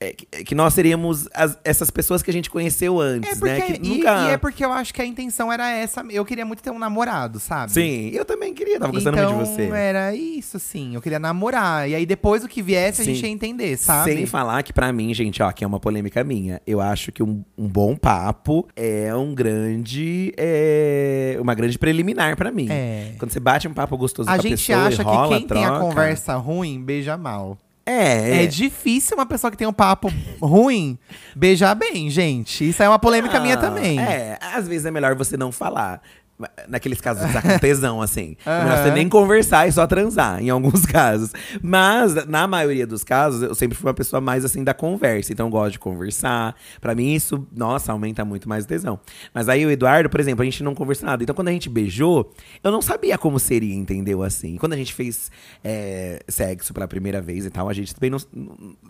[0.00, 3.50] É, que- que nós seríamos as- essas pessoas que a gente conheceu antes, É porque,
[3.52, 3.60] né?
[3.62, 4.26] Que e, nunca.
[4.26, 6.04] e é porque eu acho que a intenção era essa.
[6.10, 7.72] Eu queria muito ter um namorado, sabe?
[7.72, 9.68] Sim, eu também queria, tava gostando então, muito de você.
[9.70, 10.94] era isso, sim.
[10.94, 11.88] Eu queria namorar.
[11.88, 13.14] E aí, depois o que viesse, a Sim.
[13.14, 14.12] gente ia entender, sabe?
[14.12, 16.60] Sem falar que pra mim, gente, ó, que é uma polêmica minha.
[16.66, 20.32] Eu acho que um, um bom papo é um grande.
[20.36, 22.68] É, uma grande preliminar pra mim.
[22.70, 23.12] É.
[23.18, 25.38] Quando você bate um papo gostoso A com a gente pessoa acha e rola, que
[25.40, 27.58] quem tem a troca, conversa ruim, beija mal.
[27.90, 28.46] É, É.
[28.46, 30.98] difícil uma pessoa que tem um papo ruim
[31.34, 32.68] beijar bem, gente.
[32.68, 33.98] Isso é uma polêmica minha Ah, também.
[33.98, 36.00] É, às vezes é melhor você não falar.
[36.68, 38.36] Naqueles casos que tá com tesão, assim.
[38.46, 38.82] É melhor Aham.
[38.84, 41.32] você nem conversar e só transar, em alguns casos.
[41.60, 45.32] Mas, na maioria dos casos, eu sempre fui uma pessoa mais, assim, da conversa.
[45.32, 46.54] Então, eu gosto de conversar.
[46.80, 49.00] Pra mim, isso, nossa, aumenta muito mais o tesão.
[49.34, 51.22] Mas aí, o Eduardo, por exemplo, a gente não conversa nada.
[51.22, 54.22] Então, quando a gente beijou, eu não sabia como seria, entendeu?
[54.22, 55.30] Assim, quando a gente fez
[55.64, 58.18] é, sexo pela primeira vez e tal, a gente também não,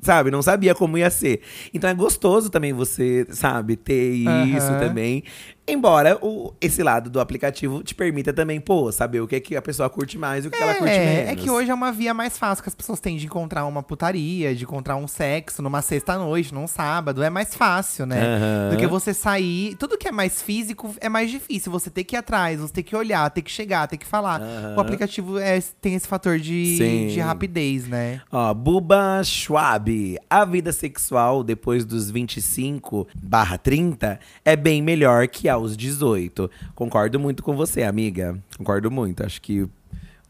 [0.02, 1.40] sabe, não sabia como ia ser.
[1.72, 4.78] Então, é gostoso também você, sabe, ter isso Aham.
[4.78, 5.22] também.
[5.68, 9.54] Embora o, esse lado do aplicativo te permita também, pô, saber o que, é que
[9.54, 11.28] a pessoa curte mais e o que ela curte menos.
[11.28, 13.66] É, é que hoje é uma via mais fácil que as pessoas têm de encontrar
[13.66, 17.22] uma putaria, de encontrar um sexo numa sexta-noite, num sábado.
[17.22, 18.18] É mais fácil, né?
[18.20, 18.70] Aham.
[18.70, 19.74] Do que você sair.
[19.76, 21.70] Tudo que é mais físico é mais difícil.
[21.70, 24.40] Você ter que ir atrás, você ter que olhar, ter que chegar, ter que falar.
[24.40, 24.74] Aham.
[24.76, 27.06] O aplicativo é- tem esse fator de, Sim.
[27.08, 28.20] de rapidez, né?
[28.32, 30.18] Ó, Buba Schwab.
[30.30, 36.50] A vida sexual depois dos 25 barra 30 é bem melhor que aos 18.
[36.74, 38.38] Concordo muito com você, amiga.
[38.56, 39.24] Concordo muito.
[39.24, 39.66] Acho que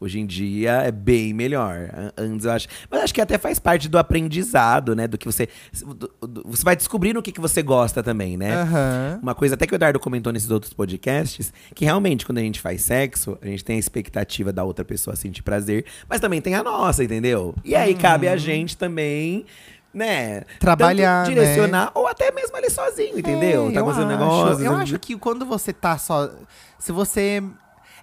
[0.01, 1.89] hoje em dia é bem melhor.
[1.93, 2.67] An- Antes eu acho.
[2.89, 5.07] Mas acho que até faz parte do aprendizado, né?
[5.07, 5.47] Do que você.
[5.85, 8.53] do- do- você vai descobrindo o que, que você gosta também, né?
[8.61, 9.19] Aham.
[9.21, 12.61] Uma coisa até que o Eduardo comentou nesses outros podcasts, que realmente quando a gente
[12.61, 16.55] faz sexo, a gente tem a expectativa da outra pessoa sentir prazer, mas também tem
[16.55, 17.53] a nossa, entendeu?
[17.65, 19.45] E aí cabe a gente também,
[19.93, 20.43] né?
[20.59, 23.69] Trabalhar, tanto direcionar ou até mesmo ali sozinho, entendeu?
[23.69, 24.05] É, tá acho.
[24.05, 24.65] negócio.
[24.65, 24.83] Eu né?
[24.83, 26.29] acho que quando você tá só.
[26.77, 27.43] Se você.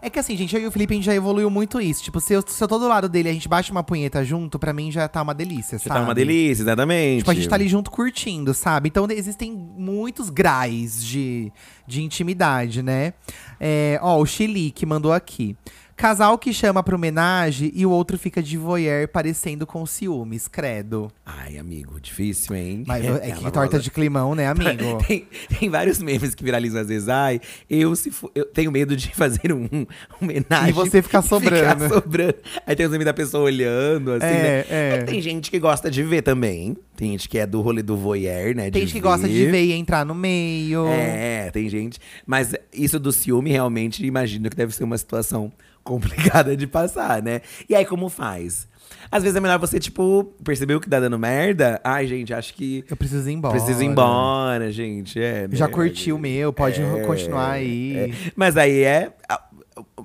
[0.03, 2.03] É que assim, gente, eu e o Felipe a gente já evoluiu muito isso.
[2.03, 4.23] Tipo, se eu, se eu tô do lado dele e a gente bate uma punheta
[4.23, 6.01] junto, pra mim já tá uma delícia, Já sabe?
[6.01, 7.19] tá uma delícia, exatamente.
[7.21, 8.89] Tipo, a gente tá ali junto curtindo, sabe?
[8.89, 11.51] Então existem muitos graus de,
[11.87, 13.15] de intimidade, né?
[13.59, 15.57] É, ó, o Chili que mandou aqui.
[15.97, 21.11] Casal que chama pra homenagem e o outro fica de voyeur parecendo com ciúmes, credo.
[21.25, 22.85] Ai, amigo, difícil, hein?
[22.87, 24.99] Mas é que Ela torta fala- de climão, né, amigo?
[25.09, 25.27] Tem,
[25.59, 27.09] tem vários memes que viralizam às vezes.
[27.09, 29.87] Ai, eu, se for- eu tenho medo de fazer um,
[30.21, 30.69] homenagem.
[30.69, 31.85] E você ficar sobrando.
[31.85, 32.35] Ficar sobrando.
[32.67, 34.65] Aí tem os memes da pessoa olhando, assim, É, né?
[34.69, 34.99] é.
[34.99, 36.77] que tem gente que gosta de ver também.
[36.95, 38.71] Tem gente que é do rolê do voyeur, né?
[38.71, 40.87] Tem gente que gosta de ver e entrar no meio.
[40.89, 41.99] É, tem gente.
[42.27, 45.53] Mas isso do ciúme, realmente, imagino que deve ser uma situação
[45.87, 47.41] complicada de passar, né?
[47.69, 48.69] E aí, como faz?
[49.11, 51.81] Às vezes é melhor você, tipo, percebeu que tá dando merda.
[51.83, 52.85] Ai, gente, acho que.
[52.89, 53.55] Eu preciso ir embora.
[53.57, 55.21] Preciso ir embora, gente.
[55.21, 57.97] É, Já curti o meu, pode É, continuar aí.
[57.97, 58.11] é.
[58.35, 59.13] Mas aí é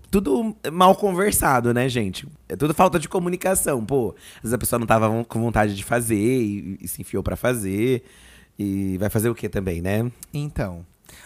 [0.10, 2.28] tudo mal conversado, né, gente?
[2.50, 4.15] É tudo falta de comunicação, pô.
[4.38, 7.36] Às vezes a pessoa não tava com vontade de fazer e, e se enfiou pra
[7.36, 8.04] fazer.
[8.60, 10.12] E vai fazer o quê também, né?
[10.34, 10.86] Então.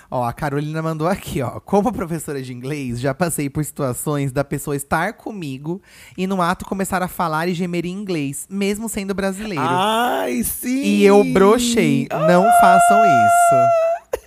[0.09, 1.59] Ó, a Carolina mandou aqui, ó.
[1.59, 5.81] Como professora de inglês, já passei por situações da pessoa estar comigo
[6.17, 9.63] e no ato começar a falar e gemer em inglês, mesmo sendo brasileiro.
[9.65, 10.81] Ai, sim!
[10.83, 12.07] e eu brochei.
[12.11, 14.25] Não façam isso.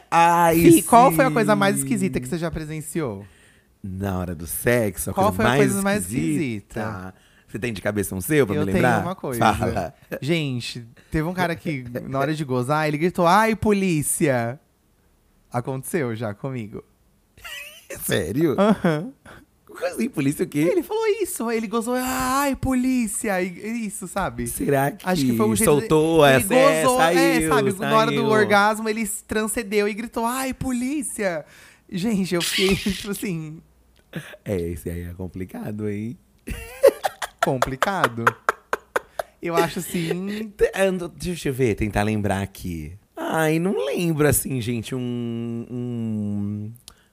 [0.10, 1.16] Ai, qual sim.
[1.16, 3.24] foi a coisa mais esquisita que você já presenciou?
[3.82, 6.30] Na hora do sexo, a Qual coisa foi a mais coisa mais esquisita?
[6.30, 7.14] esquisita?
[7.50, 9.02] Você tem de cabeça um seu pra eu me tenho lembrar?
[9.02, 9.52] uma coisa.
[9.54, 9.94] Fala.
[10.22, 14.60] Gente, teve um cara que, na hora de gozar, ele gritou: Ai, polícia!
[15.52, 16.84] Aconteceu já comigo.
[18.06, 18.54] Sério?
[18.56, 19.12] Aham.
[19.66, 20.58] Como assim, polícia o quê?
[20.58, 24.46] Ele falou isso, ele gozou, ai, polícia, isso, sabe?
[24.46, 27.72] Será que, Acho que foi o jeito soltou ele essa é, gozou, saiu, é, sabe?
[27.78, 28.28] Na hora do saiu.
[28.28, 31.44] orgasmo, ele transcendeu e gritou, ai, polícia!
[31.90, 33.62] Gente, eu fiquei, tipo assim,
[34.44, 36.18] É, esse aí é complicado, hein?
[37.44, 38.24] complicado.
[39.42, 40.52] Eu acho assim.
[41.16, 42.92] Deixa eu ver, tentar lembrar aqui.
[43.16, 45.66] Ai, não lembro, assim, gente, um...
[45.70, 46.72] um...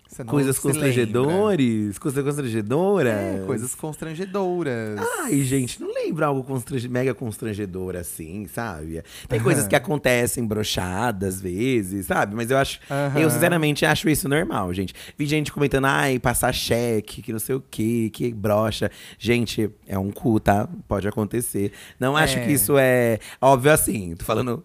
[0.10, 3.14] Você Coisas constrangedores, coisas constrangedoras.
[3.14, 5.00] É, coisas constrangedoras.
[5.22, 9.04] Ai, gente, não lembro algo constrange- mega constrangedor assim, sabe?
[9.28, 12.36] Tem coisas que acontecem broxadas às vezes, sabe?
[12.36, 12.80] Mas eu acho.
[13.20, 14.94] Eu, sinceramente, acho isso normal, gente.
[15.18, 18.90] Vi gente comentando, ai, passar cheque, que não sei o quê, que brocha.
[19.20, 20.68] Gente, é um cu, tá?
[20.88, 21.72] Pode acontecer.
[22.00, 22.46] Não acho É.
[22.46, 23.20] que isso é.
[23.42, 24.64] Óbvio assim, tô falando.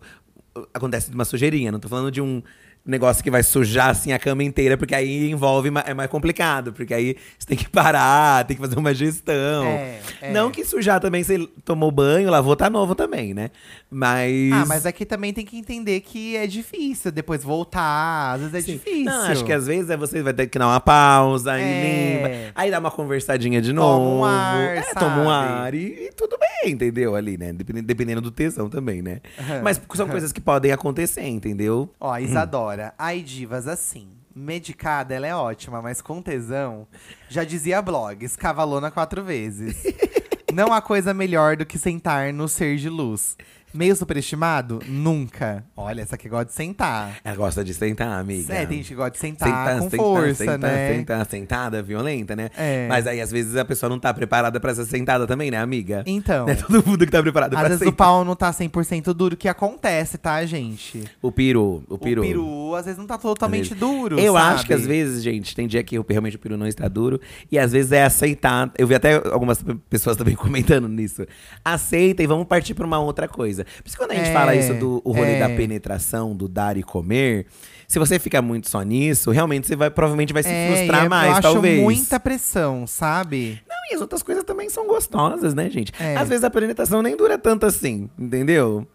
[0.72, 2.42] Acontece de uma sujeirinha, não tô falando de um.
[2.84, 6.92] Negócio que vai sujar assim a cama inteira, porque aí envolve, é mais complicado, porque
[6.92, 9.64] aí você tem que parar, tem que fazer uma gestão.
[9.66, 10.32] É, é.
[10.32, 13.50] Não que sujar também, você tomou banho, lavou, tá novo também, né?
[13.88, 14.52] Mas.
[14.52, 18.32] Ah, mas aqui também tem que entender que é difícil depois voltar.
[18.34, 18.72] Às vezes é Sim.
[18.72, 19.04] difícil.
[19.04, 22.14] Não, acho que às vezes é você vai ter que dar uma pausa, aí É.
[22.16, 24.24] limpa, aí dá uma conversadinha de Toma um novo.
[24.24, 27.14] ar, é, toma um ar e, e tudo bem, entendeu?
[27.14, 27.52] Ali, né?
[27.52, 29.20] Dependendo, dependendo do tesão também, né?
[29.38, 29.60] Aham.
[29.62, 31.88] Mas são coisas que podem acontecer, entendeu?
[32.00, 32.71] Ó, Isadora.
[32.98, 34.08] Ai, divas, assim.
[34.34, 36.86] Medicada, ela é ótima, mas com tesão.
[37.28, 39.82] Já dizia blogs, cavalona quatro vezes.
[40.52, 43.36] Não há coisa melhor do que sentar no ser de luz.
[43.74, 44.80] Meio superestimado?
[44.86, 45.64] Nunca.
[45.76, 47.16] Olha, essa aqui gosta de sentar.
[47.24, 48.52] Ela gosta de sentar, amiga.
[48.54, 50.94] É, tem gente que gosta de sentar, Sentar, com sentar, força, sentar, né?
[50.96, 52.50] sentar, sentada, violenta, né?
[52.56, 52.86] É.
[52.88, 56.02] Mas aí, às vezes, a pessoa não tá preparada pra essa sentada também, né, amiga?
[56.06, 57.96] Então, Não é todo mundo que tá preparado às pra vezes o sentar.
[57.96, 61.04] pau não tá 100% duro, que acontece, tá, gente?
[61.22, 62.22] O peru, o peru.
[62.22, 64.54] O peru, às vezes, não tá totalmente duro, Eu sabe?
[64.54, 67.20] acho que às vezes, gente, tem dia que o- realmente o peru não está duro.
[67.50, 68.70] E às vezes é aceitar.
[68.76, 71.26] Eu vi até algumas pe- pessoas também comentando nisso.
[71.64, 73.61] Aceita e vamos partir pra uma outra coisa.
[73.64, 75.38] Por isso quando a gente É, fala isso do o rolê é.
[75.40, 77.46] da penetração, do dar e comer,
[77.88, 81.28] se você ficar muito só nisso, realmente você vai provavelmente vai se É, frustrar mais,
[81.30, 81.80] eu acho talvez.
[81.80, 83.60] muita pressão, sabe?
[83.68, 85.92] Não, e as outras coisas também são gostosas, né, gente?
[86.00, 86.16] É.
[86.16, 88.86] Às vezes a penetração nem dura tanto assim, entendeu?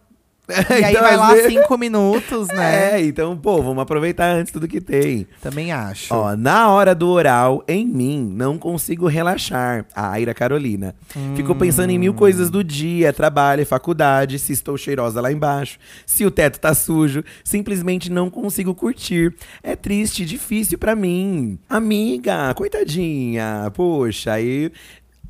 [0.70, 2.78] E aí Então, vai lá vezes- cinco minutos, né?
[2.98, 5.28] É, então, pô, vamos aproveitar antes tudo que tem.
[5.42, 6.14] Também acho.
[6.14, 9.86] Ó, na hora do oral, em mim, não consigo relaxar.
[9.96, 10.96] A Aira Carolina.
[11.36, 16.26] Fico pensando em mil coisas do dia, trabalho, faculdade, se estou cheirosa lá embaixo, se
[16.26, 17.24] o teto tá sujo.
[17.44, 19.34] Simplesmente não consigo curtir.
[19.62, 21.58] É triste, difícil pra mim.
[21.70, 23.72] Amiga, coitadinha.
[23.74, 24.72] Poxa, aí.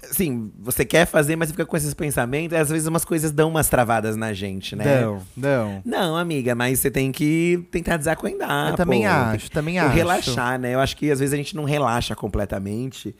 [0.09, 2.55] Assim, você quer fazer, mas fica com esses pensamentos.
[2.57, 5.01] e Às vezes umas coisas dão umas travadas na gente, né?
[5.01, 5.81] Não, não.
[5.83, 8.69] Não, amiga, mas você tem que tentar desacuendar.
[8.69, 9.07] Eu também pô.
[9.07, 9.95] acho, também acho.
[9.95, 10.73] Relaxar, né?
[10.75, 13.15] Eu acho que às vezes a gente não relaxa completamente.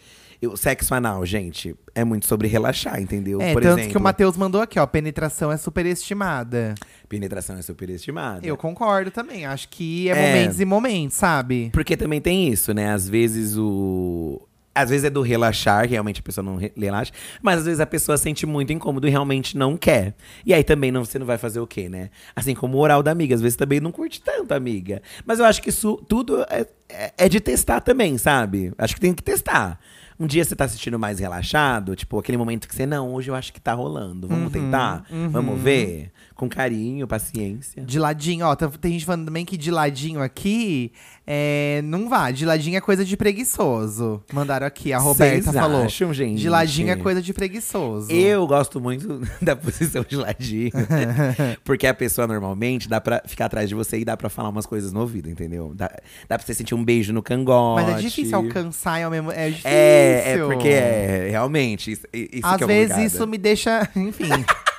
[0.45, 3.41] O sexo anal, gente, é muito sobre relaxar, entendeu?
[3.41, 4.85] É, Por tanto exemplo, que o Matheus mandou aqui, ó.
[4.85, 6.75] Penetração é superestimada.
[7.09, 8.45] penetração é superestimada.
[8.45, 9.47] Eu concordo também.
[9.47, 10.35] Acho que é, É.
[10.35, 11.71] momentos e momentos, sabe?
[11.73, 12.93] Porque também tem isso, né?
[12.93, 14.46] Às vezes o.
[14.77, 17.11] Às vezes é do relaxar, realmente a pessoa não re- relaxa,
[17.41, 20.15] mas às vezes a pessoa sente muito incômodo e realmente não quer.
[20.45, 22.09] E aí também não, você não vai fazer o quê, né?
[22.35, 25.01] Assim como o oral da amiga, às vezes também não curte tanto, amiga.
[25.25, 28.71] Mas eu acho que isso tudo é, é- é de testar também, sabe?
[28.77, 29.79] Acho que tem que testar.
[30.19, 33.29] Um dia você tá se sentindo mais relaxado, tipo, aquele momento que você, não, hoje
[33.29, 34.27] eu acho que tá rolando.
[34.27, 35.05] Vamos tentar?
[35.29, 36.11] Vamos ver?
[36.37, 37.81] Com carinho, paciência.
[37.83, 38.55] De ladinho, ó.
[38.55, 40.91] tá- Tem gente falando também que de ladinho aqui
[41.25, 42.29] é, não vá.
[42.29, 44.23] De ladinho é coisa de preguiçoso.
[44.31, 45.83] Mandaram aqui, a Roberta Vocês falou.
[45.83, 46.39] acham, gente?
[46.39, 48.11] De ladinho é coisa de preguiçoso.
[48.11, 50.69] Eu gosto muito da posição de ladinho.
[51.65, 54.67] porque a pessoa normalmente dá pra ficar atrás de você e dá pra falar umas
[54.67, 55.73] coisas no ouvido, entendeu?
[55.75, 55.87] Dá,
[56.29, 57.83] dá pra você sentir um beijo no cangote.
[57.83, 59.31] Mas é difícil alcançar ao mesmo.
[59.31, 59.69] É difícil.
[59.71, 63.05] É, é porque é, realmente, isso, isso Às é vezes complicado.
[63.15, 63.89] isso me deixa.
[63.95, 64.29] Enfim.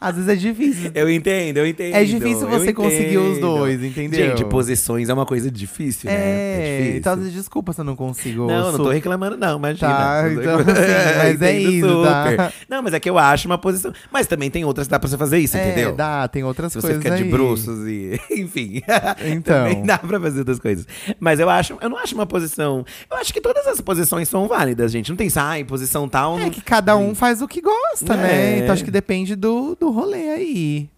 [0.00, 0.90] Às vezes é difícil.
[0.94, 1.94] Eu entendo, eu entendo.
[1.94, 4.28] É difícil você conseguir os dois, entendeu?
[4.30, 6.16] Gente, posições é uma coisa difícil, né?
[6.16, 6.96] É, difícil.
[6.98, 8.46] então às vezes desculpa se eu não consigo.
[8.46, 9.88] Não, não tô reclamando, não, imagina.
[9.92, 10.68] Tá, então, assim,
[11.18, 12.52] mas é isso, tá?
[12.68, 13.92] Não, mas é que eu acho uma posição.
[14.12, 15.94] Mas também tem outras que dá pra você fazer isso, É, entendeu?
[15.96, 17.30] dá, tem outras Se você coisas ficar de aí.
[17.30, 18.20] bruços e.
[18.40, 18.82] Enfim.
[19.26, 19.58] Então.
[19.68, 20.86] Também dá pra fazer outras coisas.
[21.18, 22.84] Mas eu acho, eu não acho uma posição.
[23.10, 25.10] Eu acho que todas as posições são válidas, gente.
[25.10, 26.38] Não tem em posição tal.
[26.38, 28.16] É não- que cada um faz o que gosta, É.
[28.16, 28.58] né?
[28.58, 30.90] Então acho que depende do, do rolê aí.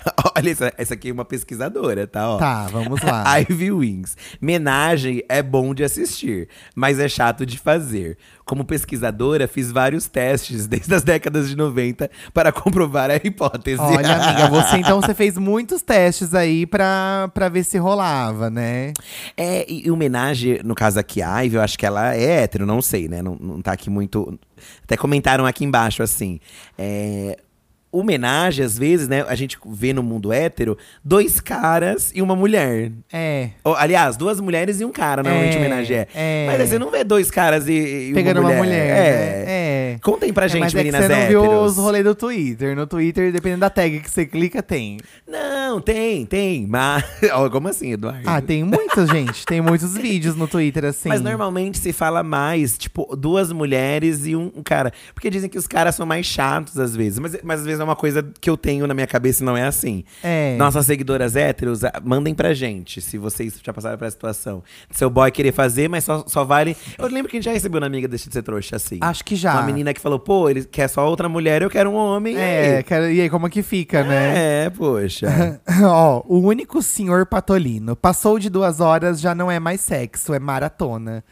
[0.36, 2.28] Olha, essa, essa aqui é uma pesquisadora, tá?
[2.28, 2.38] Ó.
[2.38, 3.24] Tá, vamos lá.
[3.40, 4.16] Ivy Wings.
[4.40, 8.16] Menagem é bom de assistir, mas é chato de fazer.
[8.44, 13.80] Como pesquisadora, fiz vários testes desde as décadas de 90 para comprovar a hipótese.
[13.80, 18.92] Olha, amiga, você então você fez muitos testes aí pra, pra ver se rolava, né?
[19.36, 22.42] É, e e o homenagem, no caso aqui, a Ivy, eu acho que ela é
[22.42, 23.22] hétero, não sei, né?
[23.22, 24.38] Não, não tá aqui muito.
[24.84, 26.38] Até comentaram aqui embaixo, assim.
[26.76, 27.38] É.
[27.92, 29.24] Homenagem, às vezes, né?
[29.26, 32.92] A gente vê no mundo hétero dois caras e uma mulher.
[33.12, 33.50] É.
[33.64, 36.08] Ou, aliás, duas mulheres e um cara, normalmente É, homenagem é.
[36.14, 36.46] é.
[36.46, 37.72] Mas aí você não vê dois caras e,
[38.10, 38.84] e Pegando uma uma mulher.
[38.84, 38.96] mulher.
[38.96, 39.44] É.
[39.46, 39.94] É.
[39.94, 39.98] É.
[40.02, 41.72] Contem pra É, gente, mas é que meninas você não viu héteros.
[41.72, 42.76] os rolês do Twitter.
[42.76, 44.98] No Twitter, dependendo da tag que você clica, tem.
[45.26, 46.66] Não, tem, tem.
[46.68, 47.04] Mas.
[47.50, 48.22] Como assim, Eduardo?
[48.24, 49.44] Ah, tem muitos, gente.
[49.44, 51.08] Tem muitos vídeos no Twitter, assim.
[51.08, 54.92] Mas normalmente se fala mais, tipo, duas mulheres e um, um cara.
[55.12, 57.18] Porque dizem que os caras são mais chatos às vezes.
[57.18, 59.56] Mas, mas às vezes é uma coisa que eu tenho na minha cabeça e não
[59.56, 60.04] é assim.
[60.22, 60.56] É.
[60.56, 64.62] Nossas seguidoras héteros, mandem pra gente se vocês já passaram por essa situação.
[64.90, 66.76] Seu boy querer fazer, mas só, só vale.
[66.98, 68.98] Eu lembro que a gente já recebeu uma amiga Deixa de Ser Trouxa assim.
[69.00, 69.52] Acho que já.
[69.54, 72.34] Uma menina que falou, pô, ele quer só outra mulher, eu quero um homem.
[72.34, 72.82] e É, aí?
[72.82, 74.64] quero- e aí, como que fica, né?
[74.66, 75.60] É, poxa.
[75.84, 77.96] Ó, o único senhor patolino.
[77.96, 81.24] Passou de duas horas, já não é mais sexo, é maratona.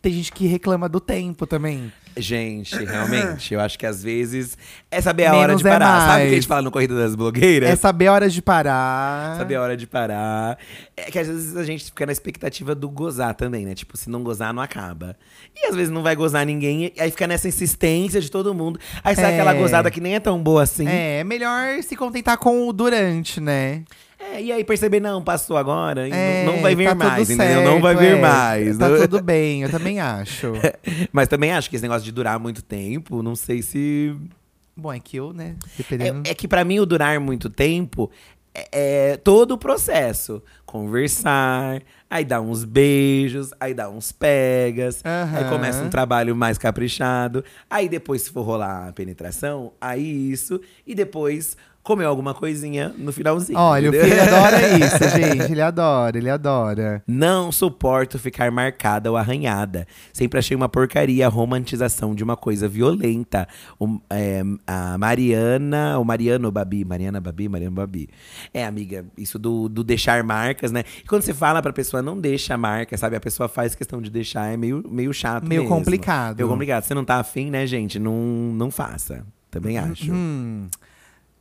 [0.00, 1.92] Tem gente que reclama do tempo também.
[2.16, 4.56] Gente, realmente, eu acho que às vezes
[4.90, 5.86] é saber a hora Menos de é parar.
[5.86, 6.30] Sabe o que a mais.
[6.30, 7.68] gente fala no Corrida das Blogueiras?
[7.68, 9.36] É saber horas de parar.
[9.36, 10.58] Saber a hora de parar.
[10.96, 13.74] É que às vezes a gente fica na expectativa do gozar também, né?
[13.74, 15.16] Tipo, se não gozar, não acaba.
[15.54, 18.80] E às vezes não vai gozar ninguém, aí fica nessa insistência de todo mundo.
[19.04, 19.34] Aí sai É.
[19.34, 20.88] aquela gozada que nem é tão boa assim.
[20.88, 23.82] É, é melhor se contentar com o durante, né?
[24.32, 27.46] É, e aí perceber, não, passou agora, É, não, não vai vir tá mais, entendeu?
[27.56, 28.20] certo, Não vai vir é.
[28.20, 28.78] mais.
[28.78, 30.52] Tá Não- tudo bem, eu também acho.
[31.12, 34.14] Mas também acho que esse negócio de durar muito tempo, não sei se
[34.76, 35.56] Bom, é que eu, né?
[35.76, 36.22] Dependendo.
[36.28, 38.10] É, é que pra mim o durar muito tempo
[38.54, 40.42] é, é todo o processo.
[40.66, 45.48] Conversar, aí dá uns beijos, aí dá uns pegas, aí Aham.
[45.48, 47.44] começa um trabalho mais caprichado.
[47.68, 50.60] Aí depois, se for rolar a penetração, aí isso.
[50.86, 51.56] E depois
[51.86, 53.56] comer alguma coisinha no finalzinho.
[53.58, 54.08] Olha, o entendeu?
[54.10, 55.52] filho adora isso, gente.
[55.52, 57.02] Ele adora, ele adora.
[57.06, 59.86] Não suporto ficar marcada ou arranhada.
[60.12, 63.46] Sempre achei uma porcaria a romantização de uma coisa violenta.
[63.78, 68.08] O- é, a Mariana, o Mariano Babi, Mariana Babi, Mariano Babi.
[68.52, 70.82] É, amiga, isso do, do deixar marcas, né?
[71.04, 73.14] E quando você fala pra pessoa, não deixa a marca, sabe?
[73.14, 75.76] A pessoa faz questão de deixar, é meio, meio chato Meio mesmo.
[75.76, 76.36] complicado.
[76.36, 76.82] Meio complicado.
[76.82, 77.98] Você não tá afim, né, gente?
[77.98, 78.12] Não,
[78.54, 79.24] não faça.
[79.50, 80.12] Também acho.
[80.12, 80.66] Hum.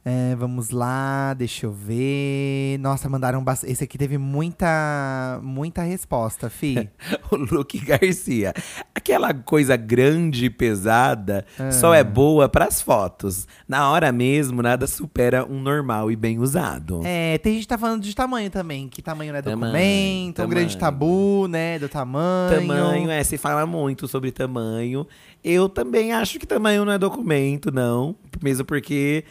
[0.08, 2.78] É, vamos lá, deixa eu ver.
[2.80, 3.74] Nossa, mandaram bastante.
[3.74, 6.88] Esse aqui teve muita, muita resposta, fi.
[7.32, 8.54] O Luke Garcia.
[8.94, 11.72] Aquela coisa grande e pesada Ah.
[11.72, 13.48] só é boa pras fotos.
[13.68, 17.02] Na hora mesmo, nada supera um normal e bem usado.
[17.04, 18.88] É, tem gente que tá falando de tamanho também.
[18.88, 21.00] Que tamanho não é Tamanho, documento, um grande tamanho.
[21.00, 21.80] tabu, né?
[21.80, 22.60] Do tamanho.
[22.62, 25.08] Tamanho, é, se fala muito sobre tamanho.
[25.44, 28.16] Eu também acho que tamanho não é documento, não.
[28.42, 29.24] Mesmo porque,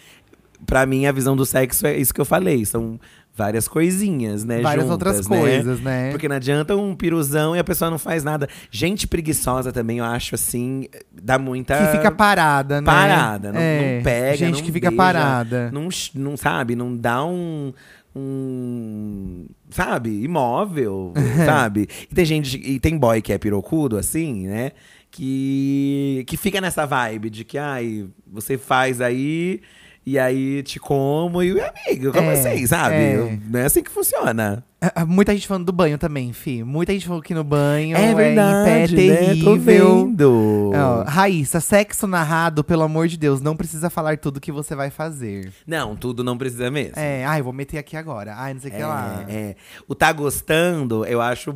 [0.66, 2.64] pra mim, a visão do sexo é isso que eu falei.
[2.64, 2.98] São
[3.36, 4.60] várias coisinhas, né?
[4.60, 5.38] Várias juntas, outras né?
[5.38, 6.10] coisas, né?
[6.10, 8.48] Porque não adianta um piruzão e a pessoa não faz nada.
[8.70, 11.76] Gente preguiçosa também, eu acho assim, dá muita.
[11.76, 12.86] Que fica parada, né?
[12.86, 14.36] parada, não, É, não pega.
[14.36, 15.70] Gente não que fica beija, parada.
[15.72, 17.72] Não, não sabe, não dá um.
[18.14, 21.12] um sabe, imóvel,
[21.44, 21.88] sabe?
[22.10, 24.72] E tem gente, e tem boy que é pirocudo, assim, né?
[25.10, 29.60] Que, que fica nessa vibe de que, ai, você faz aí.
[30.06, 32.94] E aí te como e amigo, como É, assim, sabe?
[32.94, 33.38] é.
[33.48, 34.62] Não é assim que funciona.
[34.80, 36.62] Ah, ah, Muita gente falando do banho também, fi.
[36.62, 39.26] Muita gente falou que no banho É verdade, em pé né?
[39.42, 40.04] Tô terrível.
[40.06, 40.72] vendo.
[40.74, 44.90] Ó, Raíssa, sexo narrado, pelo amor de Deus, não precisa falar tudo que você vai
[44.90, 45.50] fazer.
[45.66, 46.98] Não, tudo não precisa mesmo.
[46.98, 48.34] É, ai, vou meter aqui agora.
[48.36, 49.24] Ai, não sei o que lá.
[49.26, 49.56] É, é.
[49.88, 51.54] O tá gostando, eu acho.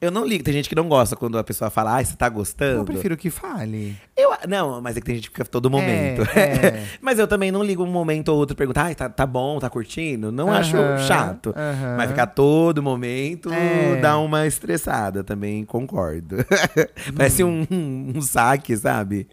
[0.00, 0.44] Eu não ligo.
[0.44, 2.80] Tem gente que não gosta quando a pessoa fala, ai, você tá gostando.
[2.80, 3.96] Eu prefiro que fale.
[4.16, 6.22] Eu- não, mas é que tem gente que fica todo momento.
[6.36, 6.84] é.
[7.02, 9.68] mas eu também não ligo um momento ou outro perguntar, ai, tá, tá bom, tá
[9.68, 10.30] curtindo.
[10.32, 11.54] Não acho Aham, chato.
[11.56, 11.96] aham.
[11.96, 13.96] Mas ficar todo momento É.
[14.00, 16.36] dá uma estressada, também concordo.
[17.16, 19.26] Parece um, um saque, sabe?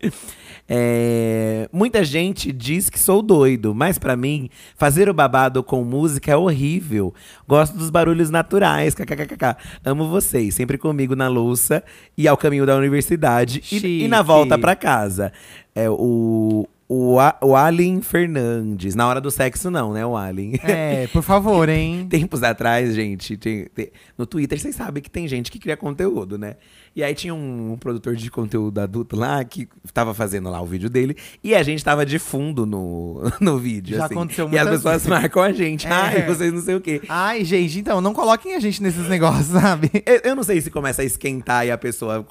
[0.68, 6.32] É, muita gente diz que sou doido, mas pra mim, fazer o babado com música
[6.32, 7.14] é horrível.
[7.48, 9.56] Gosto dos barulhos naturais, kkkk.
[9.84, 11.84] Amo vocês, sempre comigo na louça
[12.18, 15.32] e ao caminho da universidade e, e na volta pra casa.
[15.74, 16.68] É o.
[16.88, 18.94] O, A- o Alien Fernandes.
[18.94, 20.06] Na hora do sexo, não, né?
[20.06, 20.60] O Alien.
[20.64, 22.06] É, por favor, hein?
[22.12, 26.38] Tempos atrás, gente, tem- tem- no Twitter vocês sabem que tem gente que cria conteúdo,
[26.38, 26.58] né?
[26.96, 30.66] E aí tinha um, um produtor de conteúdo adulto lá que tava fazendo lá o
[30.66, 33.98] vídeo dele e a gente tava de fundo no, no vídeo.
[33.98, 34.14] Já assim.
[34.14, 35.08] aconteceu E as pessoas vezes.
[35.08, 35.86] marcam a gente.
[35.86, 35.92] É.
[35.92, 37.02] Ai, vocês não sei o quê.
[37.10, 39.92] Ai, gente, então, não coloquem a gente nesses negócios, sabe?
[40.06, 42.26] Eu, eu não sei se começa a esquentar e a pessoa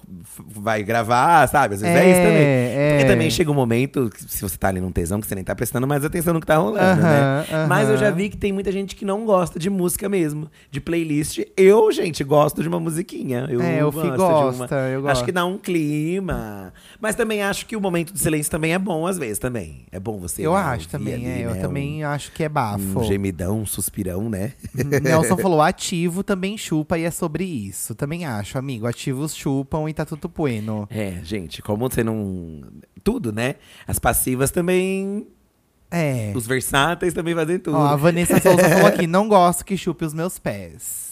[0.48, 1.74] vai gravar, sabe?
[1.74, 2.42] Às vezes é, isso também.
[2.42, 3.08] É, Porque é.
[3.08, 5.54] também chega um momento, que se você tá ali num tesão que você nem tá
[5.54, 7.18] prestando mais atenção no que tá rolando, né?
[7.20, 7.66] Aham, aham.
[7.66, 10.80] Mas eu já vi que tem muita gente que não gosta de música mesmo, de
[10.80, 11.40] playlist.
[11.56, 13.46] Eu, gente, gosto de uma musiquinha.
[13.50, 15.24] Eu É, o Fih gosto eu Acho gosto.
[15.24, 16.72] que dá um clima.
[17.00, 19.86] Mas também acho que o momento de silêncio também é bom às vezes também.
[19.90, 21.46] É bom você Eu né, acho também, ali, é.
[21.46, 23.00] Eu né, também acho que é um, bafo.
[23.00, 24.52] um gemidão, um suspirão, né?
[25.02, 27.94] Nelson falou: ativo também chupa e é sobre isso.
[27.94, 28.86] Também acho, amigo.
[28.86, 30.86] Ativos chupam e tá tudo bueno.
[30.90, 32.62] É, gente, como você não.
[33.02, 33.56] Tudo, né?
[33.86, 35.26] As passivas também.
[35.90, 36.32] É.
[36.34, 37.76] Os versáteis também fazem tudo.
[37.76, 41.03] Ó, a Vanessa Souza falou aqui: não gosto que chupe os meus pés.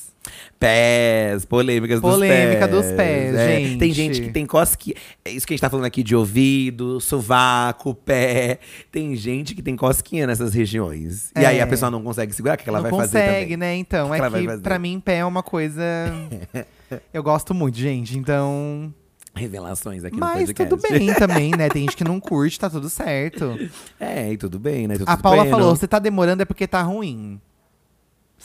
[0.59, 2.89] Pés, polêmicas Polêmica dos pés.
[2.89, 3.59] dos pés, é.
[3.59, 3.79] gente.
[3.79, 4.95] Tem gente que tem cosquinha.
[5.25, 8.59] É isso que a gente tá falando aqui de ouvido, sovaco, pé.
[8.93, 11.33] Tem gente que tem cosquinha nessas regiões.
[11.37, 11.47] E É.
[11.47, 13.75] aí a pessoa não consegue segurar, o que que ela não vai fazer consegue, né?
[13.77, 14.59] Então, que é que fazer?
[14.63, 15.83] pra mim pé é uma coisa.
[17.13, 18.17] Eu gosto muito, gente.
[18.19, 18.93] Então.
[19.35, 20.69] Revelações aqui no Mas podcast.
[20.69, 21.69] tudo bem também, né?
[21.71, 23.59] Tem gente que não curte, tá tudo certo.
[23.99, 24.99] É, e tudo bem, né?
[24.99, 25.57] Tudo A Paula pleno.
[25.57, 27.41] falou: você tá demorando é porque tá ruim.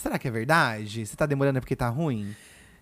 [0.02, 1.04] Será que é verdade?
[1.06, 2.34] Você tá demorando é porque tá ruim?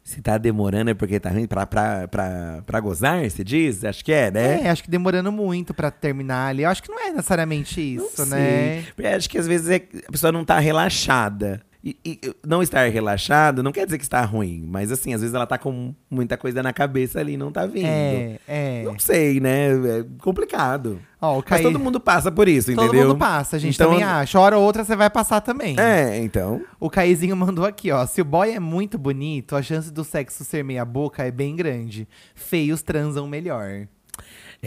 [0.05, 3.85] Se tá demorando é porque tá ruim pra, pra, pra, pra gozar, você diz?
[3.85, 4.63] Acho que é, né?
[4.63, 6.63] É, acho que demorando muito pra terminar ali.
[6.63, 8.85] Eu acho que não é necessariamente isso, né?
[8.95, 11.61] Porque acho que às vezes é- a pessoa não tá relaxada.
[11.89, 15.33] E, e não estar relaxado não quer dizer que está ruim, mas assim, às vezes
[15.33, 17.87] ela tá com muita coisa na cabeça ali e não tá vindo.
[17.87, 18.83] É, é.
[18.83, 19.69] Não sei, né?
[20.01, 20.99] É complicado.
[21.23, 21.63] Ó, o Mas Caí...
[21.63, 23.07] todo mundo passa por isso, Todo entendeu?
[23.11, 24.39] mundo passa, a gente Então- também acha.
[24.41, 25.79] Hora ou outra você vai passar também.
[25.79, 26.61] É, então.
[26.81, 28.05] O Caizinho mandou aqui, ó.
[28.05, 31.55] Se o boy é muito bonito, a chance do sexo ser meia boca é bem
[31.55, 32.09] grande.
[32.35, 33.87] Feios transam melhor.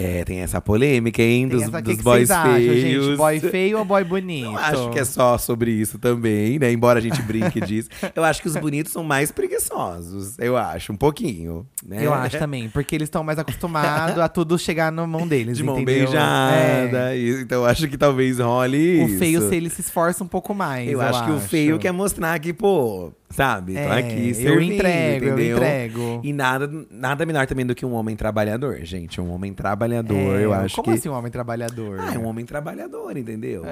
[0.01, 1.47] É, tem essa polêmica, hein?
[1.49, 3.05] Tem Dos, essa- dos que que boys acham, feios.
[3.05, 3.17] gente?
[3.17, 4.45] Boy feio ou boy bonito?
[4.45, 6.71] Não acho que é só sobre isso também, né?
[6.71, 7.89] Embora a gente brinque disso.
[8.15, 10.39] Eu acho que os bonitos são mais preguiçosos.
[10.39, 11.65] Eu acho, um pouquinho.
[11.85, 12.05] Né?
[12.05, 15.63] Eu acho também, porque eles estão mais acostumados a tudo chegar na mão deles, De
[15.63, 16.05] mão entendeu?
[16.05, 17.13] beijada.
[17.13, 17.17] É.
[17.17, 19.19] e- Então eu acho que talvez role O isso.
[19.19, 20.89] feio, se ele se esforça um pouco mais.
[20.89, 23.73] Eu, acho que o feio quer mostrar que, pô, sabe?
[23.73, 25.57] Tô É, aqui eu servindo, entrego, eu entendeu?
[25.57, 26.21] entrego.
[26.23, 29.21] E nada, nada melhor também do que um homem trabalhador, gente.
[29.21, 30.93] Um homem trabalhador, É, eu acho como que…
[30.99, 31.99] assim um homem trabalhador?
[32.01, 33.63] Ah, é um homem trabalhador, entendeu?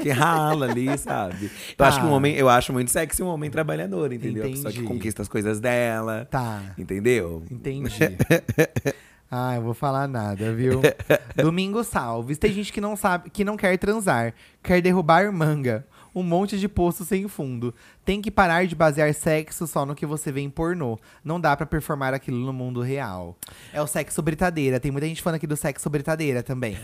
[0.00, 1.46] que rala ali, sabe?
[1.70, 1.88] Eu Tá.
[1.88, 4.44] acho que um homem, eu acho muito sexy um homem trabalhador, entendeu?
[4.44, 4.92] A pessoa que Entendi.
[4.94, 7.42] conquista as coisas dela, Tá, entendeu?
[7.50, 7.88] entendi.
[9.32, 10.80] Ah, eu vou falar nada, viu?
[11.40, 12.36] Domingo Salves.
[12.36, 15.86] Tem gente que não sabe, que não quer transar, quer derrubar manga.
[16.14, 17.74] Um monte de poço sem fundo.
[18.04, 20.98] Tem que parar de basear sexo só no que você vê em pornô.
[21.24, 23.36] Não dá pra performar aquilo no mundo real.
[23.72, 24.80] É o sexo britadeira.
[24.80, 26.76] Tem muita gente falando aqui do sexo britadeira também.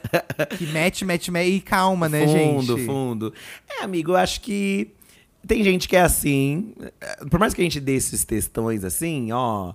[0.58, 1.50] que mete, mete, mete.
[1.50, 2.86] E calma, né, fundo, gente?
[2.86, 3.34] fundo.
[3.68, 4.90] É, amigo, eu acho que
[5.46, 6.74] tem gente que é assim.
[7.30, 9.74] Por mais que a gente dê esses textões assim, ó.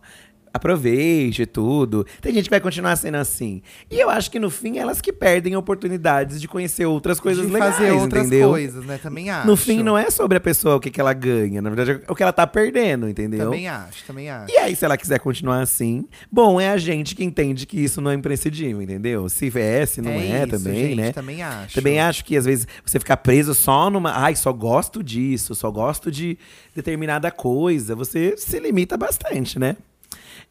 [0.54, 2.06] Aproveite tudo.
[2.22, 3.62] Tem gente que vai continuar sendo assim.
[3.90, 7.52] E eu acho que no fim elas que perdem oportunidades de conhecer outras coisas de
[7.52, 8.50] legais, fazer outras entendeu?
[8.50, 9.00] coisas, né?
[9.02, 9.48] Também acho.
[9.48, 12.12] No fim não é sobre a pessoa o que, que ela ganha, na verdade é
[12.12, 13.46] o que ela tá perdendo, entendeu?
[13.46, 14.52] Também acho, também acho.
[14.52, 18.02] E aí, se ela quiser continuar assim, bom, é a gente que entende que isso
[18.02, 19.30] não é imprescindível, entendeu?
[19.30, 21.12] Se é, se não é, isso, também, gente, né?
[21.12, 21.76] Também acho.
[21.76, 24.12] Também acho que às vezes você ficar preso só numa.
[24.12, 26.38] Ai, só gosto disso, só gosto de
[26.76, 27.96] determinada coisa.
[27.96, 29.76] Você se limita bastante, né?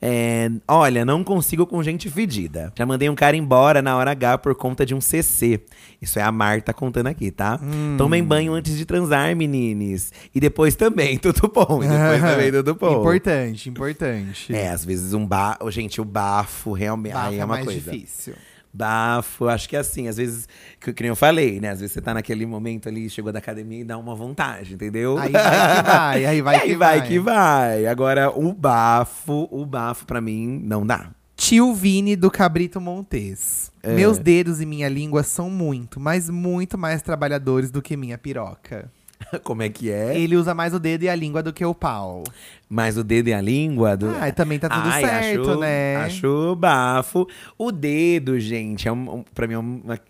[0.00, 2.72] É, olha, não consigo com gente fedida.
[2.76, 5.60] Já mandei um cara embora na hora H por conta de um CC.
[6.00, 7.58] Isso é a Marta contando aqui, tá?
[7.60, 7.96] Hum.
[7.98, 10.12] Tomem banho antes de transar, menines.
[10.32, 11.82] E depois também, tudo bom.
[11.82, 13.00] E depois também, tudo bom.
[13.00, 14.54] Importante, importante.
[14.54, 15.68] É, às vezes um bafo.
[15.70, 17.14] Gente, o bafo realmente.
[17.14, 17.90] Bafo aí é é uma mais coisa.
[17.90, 18.34] difícil.
[18.78, 20.48] Bafo, acho que é assim, às vezes,
[20.80, 21.70] que, que nem eu falei, né?
[21.70, 25.18] Às vezes você tá naquele momento ali, chegou da academia e dá uma vontade, entendeu?
[25.18, 27.08] Aí vai que vai, aí vai E que aí vai vai.
[27.08, 27.86] que vai.
[27.86, 31.10] Agora, o bafo, o bafo pra mim não dá.
[31.36, 33.72] Tio Vini do Cabrito Montes.
[33.82, 33.94] É.
[33.94, 38.90] Meus dedos e minha língua são muito, mas muito mais trabalhadores do que minha piroca.
[39.42, 40.18] Como é que é?
[40.18, 42.24] Ele usa mais o dedo e a língua do que o pau.
[42.68, 44.10] Mas o dedo e a língua do.
[44.10, 45.96] Ah, também tá tudo Ai, certo, acho, né?
[45.96, 47.26] Acho bafo.
[47.56, 50.00] O dedo, gente, é um, um, pra mim é uma.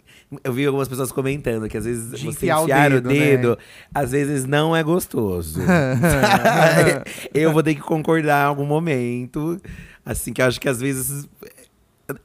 [0.44, 3.08] Eu vi algumas pessoas comentando que às vezes De você enfiar o enfiar o dedo,
[3.08, 3.56] dedo, né?
[3.94, 5.60] às vezes não é gostoso.
[7.32, 9.60] eu vou ter que concordar em algum momento.
[10.04, 11.28] Assim, que eu acho que às vezes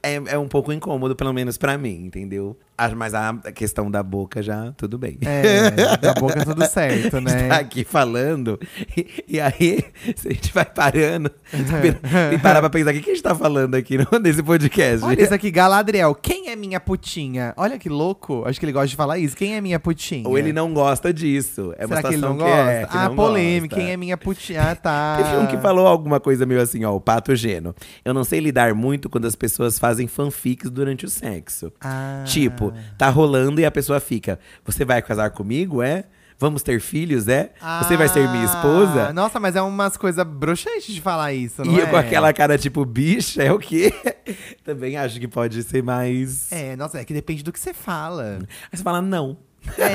[0.02, 2.56] é, é um pouco incômodo, pelo menos pra mim, entendeu?
[2.76, 5.16] Ah, Mas a questão da boca já, tudo bem.
[5.22, 7.50] É, da boca é tudo certo, A gente tá né?
[7.52, 8.58] aqui falando,
[8.96, 9.84] e, e aí
[10.28, 11.30] a gente vai parando,
[12.32, 15.04] e parar pra pensar o que, que a gente tá falando aqui no, nesse podcast.
[15.04, 16.14] Olha isso aqui, Galadriel.
[16.16, 17.54] Quem é minha putinha?
[17.56, 18.42] Olha que louco.
[18.46, 19.36] Acho que ele gosta de falar isso.
[19.36, 20.28] Quem é minha putinha?
[20.28, 21.72] Ou ele não gosta disso.
[21.78, 22.70] É uma Será que ele não que gosta?
[22.72, 23.76] é, que ah, não polêmica.
[23.76, 23.84] gosta.
[23.84, 24.62] Quem é minha putinha?
[24.62, 25.16] Ah, tá.
[25.22, 27.74] Teve um que falou alguma coisa meio assim, ó, o Pato Geno.
[28.04, 31.72] Eu não sei lidar muito quando as pessoas fazem fanfics durante o sexo.
[31.80, 32.24] Ah.
[32.26, 35.82] Tipo, Tipo, tá rolando e a pessoa fica: Você vai casar comigo?
[35.82, 36.04] É?
[36.36, 37.52] Vamos ter filhos, é?
[37.80, 39.08] Você vai ser minha esposa?
[39.08, 41.82] Ah, Nossa, mas é umas coisas broxantes de falar isso, não E é?
[41.84, 43.94] eu com aquela cara tipo, bicha, é o quê?
[44.64, 46.50] Também acho que pode ser mais.
[46.50, 48.38] É, nossa, é que depende do que você fala.
[48.70, 49.36] Aí você fala, não.
[49.78, 49.88] É,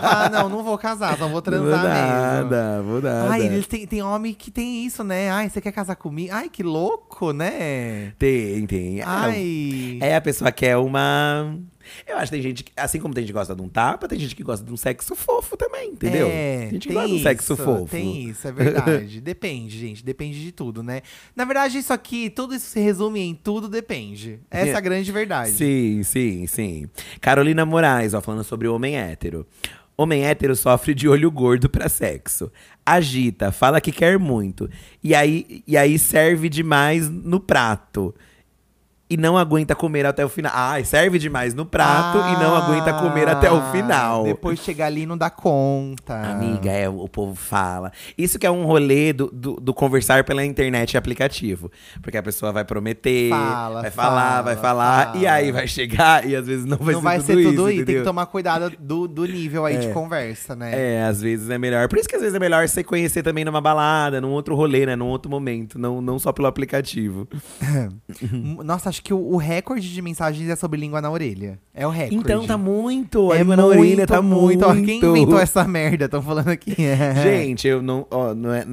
[0.00, 2.50] fala, não, não vou casar, só vou Vou transar mesmo.
[2.50, 3.30] nada, vou nada.
[3.32, 5.30] Ai, eles têm, tem homem que tem isso, né?
[5.30, 6.32] Ai, você quer casar comigo?
[6.32, 8.12] Ai, que louco, né?
[8.18, 9.00] Tem, tem.
[9.00, 9.98] É, Ai.
[10.02, 11.56] É, a pessoa quer uma.
[12.06, 14.08] Eu acho que tem gente que, assim como tem gente que gosta de um tapa,
[14.08, 16.28] tem gente que gosta de um sexo fofo também, entendeu?
[16.28, 17.90] É, tem gente que gosta de um sexo fofo.
[17.90, 19.20] Tem isso, é verdade.
[19.20, 20.04] depende, gente.
[20.04, 21.02] Depende de tudo, né?
[21.34, 24.40] Na verdade, isso aqui, tudo isso se resume em tudo depende.
[24.50, 25.50] Essa é a grande verdade.
[25.52, 26.88] Sim, sim, sim.
[27.20, 29.46] Carolina Moraes, ó, falando sobre o homem hétero.
[29.96, 32.52] Homem hétero sofre de olho gordo pra sexo.
[32.86, 34.70] Agita, fala que quer muito.
[35.02, 38.14] E aí, e aí serve demais no prato.
[39.10, 40.52] E não aguenta comer até o final.
[40.54, 44.24] Ai, serve demais no prato e não aguenta comer até o Ah, final.
[44.24, 46.14] Depois chega ali e não dá conta.
[46.32, 47.90] Amiga, é, o povo fala.
[48.18, 51.70] Isso que é um rolê do, do, do conversar pela internet e aplicativo.
[52.02, 55.16] Porque a pessoa vai prometer, Fala, vai falar, fala, vai falar, fala.
[55.16, 57.70] e aí vai chegar e às vezes não vai não ser vai tudo ser tudo
[57.70, 57.84] isso, aí.
[57.86, 59.90] Tem que tomar cuidado do, do nível aí de É.
[59.92, 60.72] conversa, né?
[60.96, 61.88] É, às vezes é melhor.
[61.88, 64.84] Por isso que às vezes é melhor você conhecer também numa balada, num outro rolê,
[64.84, 64.94] né?
[64.94, 67.26] Num outro momento, não, não só pelo aplicativo.
[68.64, 71.58] Nossa, acho que o, o recorde de mensagens é sobre língua na orelha.
[71.72, 72.16] É o recorde.
[72.16, 73.32] Então tá muito.
[73.32, 74.64] É língua na muito, orelha tá muito.
[74.64, 76.06] Ó, quem inventou essa merda?
[76.06, 76.74] Estão falando aqui.
[76.88, 77.14] É.
[77.22, 78.06] Gente, eu não.
[78.10, 78.66] Ó, não é.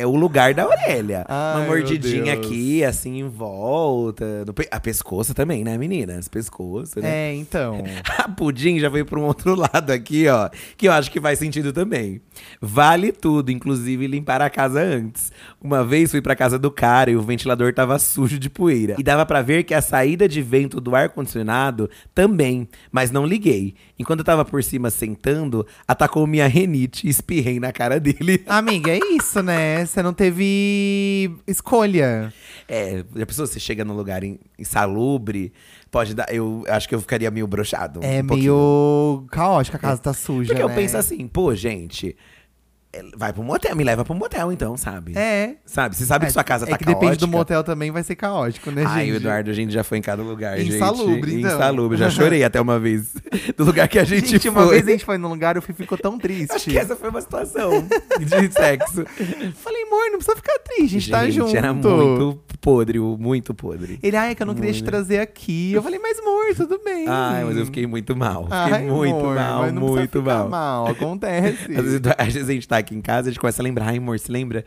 [0.00, 1.24] É o lugar da orelha.
[1.28, 4.24] Ai, Uma mordidinha aqui, assim, em volta.
[4.54, 6.28] Pe- a pescoço também, né, meninas?
[6.28, 7.30] Pescoço, né?
[7.30, 7.82] É, então.
[8.18, 10.48] A pudim já veio para um outro lado aqui, ó.
[10.76, 12.20] Que eu acho que faz sentido também.
[12.60, 15.30] Vale tudo, inclusive limpar a casa antes.
[15.60, 18.96] Uma vez fui pra casa do cara e o ventilador tava sujo de poeira.
[18.98, 23.74] E dava pra ver que a saída de vento do ar-condicionado também, mas não liguei.
[23.98, 28.42] Enquanto eu tava por cima sentando, atacou minha renite e espirrei na cara dele.
[28.48, 29.86] Amiga, é isso, né?
[29.86, 32.32] Você não teve escolha.
[32.68, 35.52] É, a pessoa você chega num lugar in- insalubre,
[35.90, 36.26] pode dar.
[36.34, 38.00] Eu acho que eu ficaria meio broxado.
[38.02, 40.48] É um meio caótico, a casa tá suja.
[40.48, 40.74] Porque eu né?
[40.74, 42.14] penso assim, pô, gente, é,
[43.16, 45.16] vai pro motel, me leva pro motel então, sabe?
[45.16, 45.54] É.
[45.64, 45.96] Sabe?
[45.96, 47.26] Você sabe é, que sua casa é tá que depende do caótica.
[47.26, 49.14] motel também, vai ser caótico, né, Ai, gente?
[49.14, 51.40] o Eduardo, a gente já foi em cada lugar, Insalubre, gente.
[51.40, 51.56] então.
[51.56, 53.14] Insalubre, já chorei até uma vez.
[53.56, 54.62] Do lugar que a gente, Gente, foi.
[54.62, 56.52] uma vez a gente foi num lugar e o Fih ficou tão triste.
[56.54, 57.70] Acho que essa foi uma situação
[58.18, 59.04] de sexo.
[59.56, 61.56] Falei, amor, não precisa ficar triste, a gente, tá junto.
[61.56, 63.98] era muito podre, muito podre.
[64.02, 64.86] Ele, ai, é que eu não queria te Muito.
[64.90, 65.72] trazer aqui.
[65.74, 67.06] Eu falei, mas amor, tudo bem.
[67.06, 68.44] Ai, mas eu fiquei muito mal.
[68.44, 70.48] Fiquei Ai, muito amor, mal, muito mal.
[70.48, 70.86] mal.
[70.88, 71.64] Acontece.
[71.76, 73.88] Às vezes, às vezes a gente tá aqui em casa, a gente começa a lembrar,
[73.88, 74.64] ai, amor, você lembra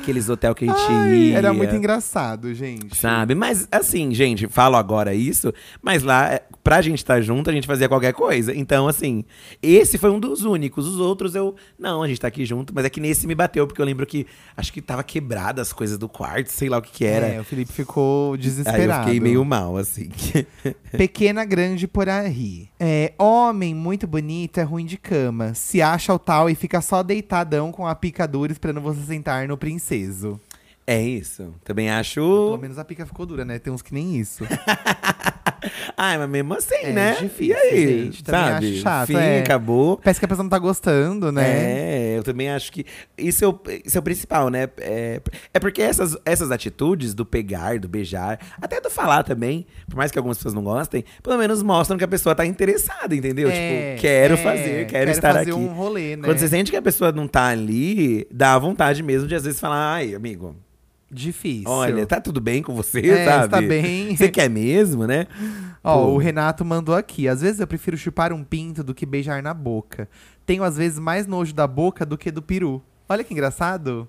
[0.00, 1.38] aqueles hotel que a gente Ai, ia?
[1.38, 2.96] era muito engraçado, gente.
[2.96, 3.34] Sabe?
[3.34, 7.66] Mas assim, gente, falo agora isso, mas lá, é, pra gente estar junto, a gente
[7.66, 8.54] fazia qualquer coisa.
[8.54, 9.24] Então, assim,
[9.62, 10.86] esse foi um dos únicos.
[10.86, 11.54] Os outros eu.
[11.78, 14.06] Não, a gente tá aqui junto, mas é que nesse me bateu, porque eu lembro
[14.06, 14.26] que
[14.56, 17.26] acho que tava quebrada as coisas do quarto, sei lá o que que era.
[17.26, 18.92] É, o Felipe ficou Aí desesperado.
[19.02, 20.10] eu fiquei meio mal, assim.
[20.96, 22.68] Pequena, grande por aí.
[22.78, 25.54] É, homem muito bonito é ruim de cama.
[25.54, 29.56] Se acha o tal e fica só deitadão com a picadura esperando você sentar no
[29.90, 30.40] princeso.
[30.86, 31.54] é isso.
[31.64, 32.58] Também Pelo acho.
[32.58, 33.58] menos a pica ficou dura, né?
[33.58, 34.44] Tem uns que nem isso.
[36.02, 37.16] Ai, mas mesmo assim, É né?
[37.20, 38.04] difícil, e aí?
[38.04, 38.22] gente.
[38.24, 38.68] Sabe?
[38.72, 39.40] acho chato, Fim, é.
[39.40, 39.98] acabou.
[39.98, 41.42] Parece que a pessoa não tá gostando, né?
[41.44, 42.86] É, eu também acho que
[43.18, 44.66] isso é o, isso é o principal, né?
[44.78, 45.20] É,
[45.52, 50.10] é porque essas, essas atitudes do pegar, do beijar, até do falar também, por mais
[50.10, 53.50] que algumas pessoas não gostem, pelo menos mostram que a pessoa tá interessada, entendeu?
[53.50, 55.60] É, tipo, quero é, fazer, quero, estar fazer aqui.
[55.60, 56.22] um rolê, né?
[56.24, 59.60] Quando você sente que a pessoa não tá ali, dá vontade mesmo de às vezes
[59.60, 60.56] falar, ai, amigo,
[61.10, 61.68] Difícil.
[61.68, 63.48] olha, tá tudo bem com você, É, sabe?
[63.50, 64.14] tá bem.
[64.16, 65.26] Você quer mesmo, né?
[65.82, 66.06] Ó, Pô.
[66.12, 67.26] o Renato mandou aqui.
[67.26, 70.08] Às vezes eu prefiro chupar um pinto do que beijar na boca.
[70.46, 72.82] Tenho às vezes mais nojo da boca do que do peru.
[73.08, 74.06] Olha que engraçado.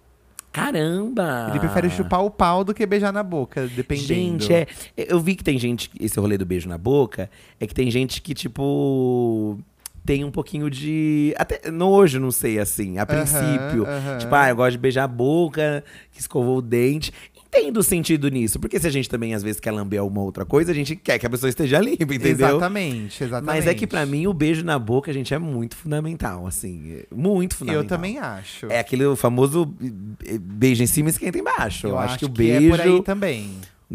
[0.51, 1.47] Caramba!
[1.49, 4.05] Ele prefere chupar o pau do que beijar na boca, dependendo.
[4.43, 4.67] Gente, é.
[4.97, 5.89] Eu vi que tem gente.
[5.97, 9.57] Esse rolê do beijo na boca é que tem gente que, tipo.
[10.05, 11.33] Tem um pouquinho de.
[11.37, 13.85] Até nojo, não sei, assim, a princípio.
[13.85, 14.17] aham.
[14.17, 17.13] Tipo, ah, eu gosto de beijar a boca, que escovou o dente.
[17.53, 18.59] Entendo o sentido nisso.
[18.59, 21.19] Porque se a gente também, às vezes, quer lamber alguma outra coisa, a gente quer
[21.19, 22.47] que a pessoa esteja limpa, entendeu?
[22.47, 23.55] Exatamente, exatamente.
[23.55, 26.93] Mas é que pra mim o beijo na boca, gente, é muito fundamental, assim.
[26.93, 27.83] é Muito fundamental.
[27.83, 28.67] Eu também acho.
[28.67, 29.71] É aquele famoso
[30.25, 31.87] eh, beijo em cima e esquenta embaixo.
[31.87, 33.51] Eu, acho, que o é beijo por aí também.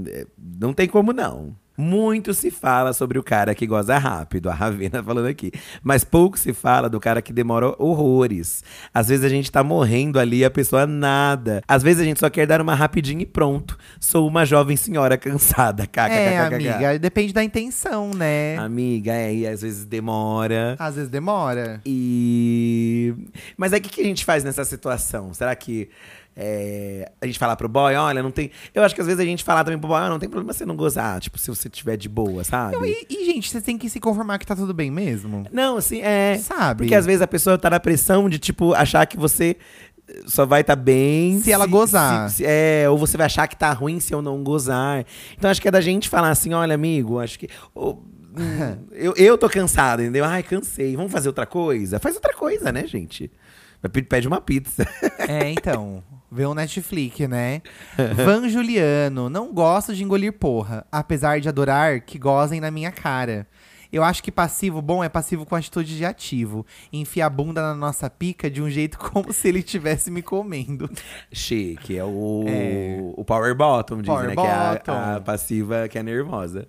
[0.07, 0.27] é,
[0.61, 1.57] não tem como não.
[1.77, 5.53] Muito se fala sobre o cara que goza rápido, a Ravena falando aqui.
[5.83, 8.65] Mas pouco se fala do cara que demora horrores.
[8.93, 11.63] Às vezes a gente tá morrendo ali e a pessoa nada.
[11.67, 13.79] Às vezes a gente só quer dar uma rapidinha e pronto.
[14.01, 15.87] Sou uma jovem senhora cansada.
[16.07, 18.57] É, amiga, depende da intenção, né?
[18.59, 20.77] Amiga, é, e às vezes demora.
[20.79, 21.81] Às vezes demora.
[21.85, 23.15] E.
[23.57, 25.33] Mas aí o que, que a gente faz nessa situação?
[25.33, 25.89] Será que
[26.39, 28.51] é, a gente falar pro boy, olha, não tem.
[28.75, 30.53] Eu acho que às vezes a gente falar também pro boy, ah, não tem problema
[30.53, 32.77] você não gozar, tipo, se você tiver de boa, sabe?
[32.77, 35.47] Não, e, e, gente, você tem que se conformar que tá tudo bem mesmo.
[35.51, 36.37] Não, assim, é.
[36.37, 36.85] Sabe?
[36.85, 39.57] Porque às vezes a pessoa tá na pressão de, tipo, achar que você
[40.27, 42.29] só vai estar tá bem se, se ela gozar.
[42.29, 45.07] Se, se, é, ou você vai achar que tá ruim se eu não gozar.
[45.37, 47.49] Então acho que é da gente falar assim, olha, amigo, acho que.
[47.75, 47.97] Oh,
[48.93, 50.25] eu, eu tô cansado, entendeu?
[50.27, 50.95] Ai, cansei.
[50.97, 51.99] Vamos fazer outra coisa?
[51.99, 53.31] Faz outra coisa, né, gente?
[54.09, 54.87] Pede uma pizza.
[55.27, 56.03] É, então.
[56.31, 57.63] Vê um Netflix, né?
[58.15, 63.47] Van Juliano, não gosto de engolir porra, apesar de adorar que gozem na minha cara.
[63.93, 66.67] Eu acho que passivo bom é passivo com atitude de ativo.
[66.93, 70.91] Enfia a bunda na nossa pica de um jeito como se ele estivesse me comendo.
[71.33, 72.99] Chique, é o, é.
[73.17, 74.35] o power bottom, dizem, power né?
[74.35, 74.83] Bottom.
[74.83, 76.69] Que é a, a, passiva que é nervosa.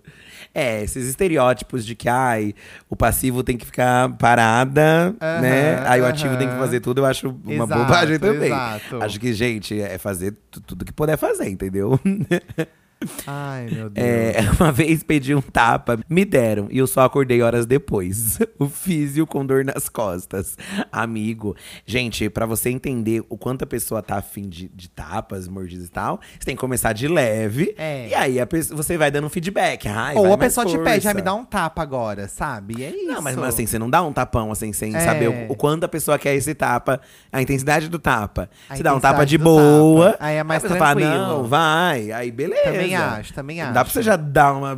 [0.59, 2.55] É, esses estereótipos de que, ai,
[2.89, 5.87] o passivo tem que ficar parada, uh -huh, né?
[5.87, 6.07] Aí uh -huh.
[6.07, 8.47] o ativo tem que fazer tudo, eu acho uma exato, bobagem também.
[8.51, 9.03] Exato.
[9.03, 10.33] Acho que, gente, é fazer
[10.65, 11.99] tudo que puder fazer, entendeu?
[13.25, 14.07] Ai, meu Deus.
[14.07, 18.39] É, uma vez pedi um tapa, me deram e eu só acordei horas depois.
[18.57, 20.57] o físio com dor nas costas.
[20.91, 25.87] Amigo, gente, para você entender o quanto a pessoa tá afim de, de tapas, mordidas
[25.87, 27.75] e tal, você tem que começar de leve.
[27.77, 28.09] É.
[28.09, 29.87] E aí pessoa, você vai dando um feedback.
[29.87, 32.75] Ai, Ou a pessoa te pede, ah, me dá um tapa agora, sabe?
[32.79, 33.05] E é isso.
[33.05, 34.99] Não, mas, mas assim, você não dá um tapão assim, sem é.
[34.99, 36.99] saber o, o, quanto a pessoa quer esse tapa,
[37.31, 38.49] a intensidade do tapa.
[38.69, 40.11] A você dá um tapa de boa.
[40.11, 40.25] Tapa.
[40.25, 40.85] Aí é mais tranquilo.
[40.85, 42.11] Fala, não, vai.
[42.11, 42.63] Aí beleza.
[42.63, 43.73] Também também acho, também acho.
[43.73, 44.75] Dá pra você já dar uma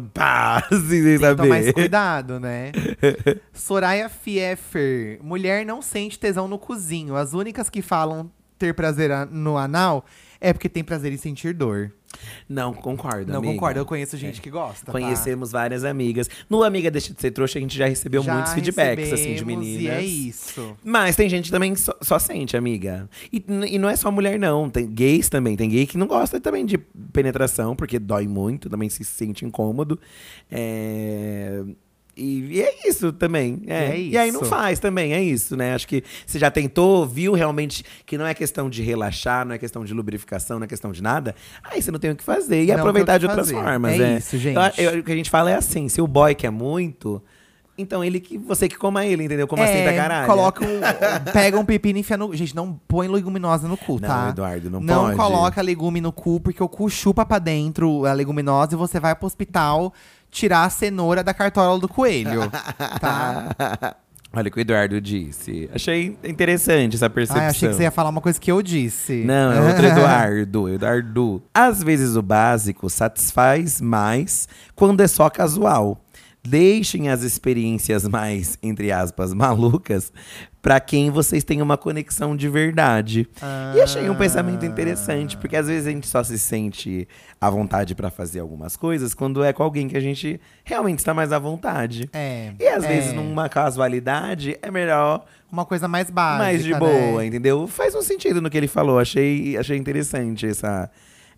[0.69, 1.41] sem Tem saber.
[1.41, 2.71] Tem mais cuidado, né?
[3.53, 5.19] Soraya Fieffer.
[5.21, 7.15] Mulher não sente tesão no cozinho.
[7.15, 10.05] As únicas que falam ter prazer no anal
[10.41, 11.91] é porque tem prazer em sentir dor.
[12.47, 13.53] Não concordo, Não amiga.
[13.53, 14.41] concordo, eu conheço gente é.
[14.41, 14.85] que gosta.
[14.85, 14.91] Tá?
[14.91, 15.59] Conhecemos tá?
[15.59, 16.29] várias amigas.
[16.49, 19.45] No Amiga Deixa de Ser Trouxa, a gente já recebeu já muitos feedbacks, assim, de
[19.45, 19.81] meninas.
[19.81, 20.75] E é isso.
[20.83, 23.07] Mas tem gente também que só, só sente, amiga.
[23.31, 24.69] E, e, não é só mulher, não.
[24.69, 25.55] Tem gays também.
[25.55, 29.99] Tem gay que não gosta também de penetração, porque dói muito, também se sente incômodo.
[30.49, 31.63] É
[32.19, 33.61] e, e, é isso também.
[33.65, 33.85] É.
[33.85, 34.13] é isso.
[34.13, 35.73] E aí não faz também, é isso, né?
[35.73, 39.57] Acho que você já tentou, viu realmente que não é questão de relaxar, não é
[39.57, 41.33] questão de lubrificação, não é questão de nada.
[41.63, 42.63] Aí você não tem o que fazer.
[42.63, 43.63] E não aproveitar de outras fazer.
[43.63, 43.99] formas.
[43.99, 44.57] É, é, isso, gente.
[44.77, 47.21] Eu, o que a gente fala é assim: se o boy quer muito.
[47.79, 49.47] Então ele que você que coma ele, entendeu?
[49.47, 50.27] Como assim, é, assim da caralho.
[50.27, 50.81] Coloca um,
[51.31, 52.35] pega um pepino e enfia no.
[52.35, 54.23] Gente, não põe leguminosa no cu, tá?
[54.23, 55.17] Não, Eduardo, não, não pode.
[55.17, 58.99] Não coloca legume no cu, porque o cu chupa pra dentro a leguminosa e você
[58.99, 59.93] vai pro hospital
[60.29, 62.49] tirar a cenoura da cartola do coelho.
[62.99, 63.95] tá?
[64.31, 65.67] Olha o que o Eduardo disse.
[65.73, 67.43] Achei interessante essa percepção.
[67.43, 69.23] Ah, achei que você ia falar uma coisa que eu disse.
[69.23, 70.69] Não, é outro Eduardo.
[70.69, 71.41] Eduardo.
[71.51, 75.99] Às vezes o básico satisfaz mais quando é só casual.
[76.41, 80.11] Deixem as experiências mais, entre aspas, malucas
[80.61, 83.27] para quem vocês têm uma conexão de verdade.
[83.41, 83.73] Ah.
[83.75, 87.07] E achei um pensamento interessante, porque às vezes a gente só se sente
[87.39, 91.13] à vontade para fazer algumas coisas quando é com alguém que a gente realmente está
[91.13, 92.09] mais à vontade.
[92.13, 92.53] É.
[92.59, 92.87] E às é.
[92.87, 95.25] vezes, numa casualidade, é melhor.
[95.51, 96.43] Uma coisa mais básica.
[96.43, 97.25] Mais de boa, né?
[97.25, 97.67] entendeu?
[97.67, 98.99] Faz um sentido no que ele falou.
[98.99, 100.89] Achei, achei interessante essa,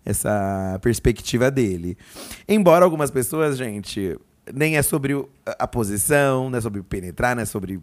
[0.04, 1.96] essa perspectiva dele.
[2.46, 4.18] Embora algumas pessoas, gente,
[4.52, 5.14] nem é sobre
[5.58, 7.80] a posição, não é sobre penetrar, não é sobre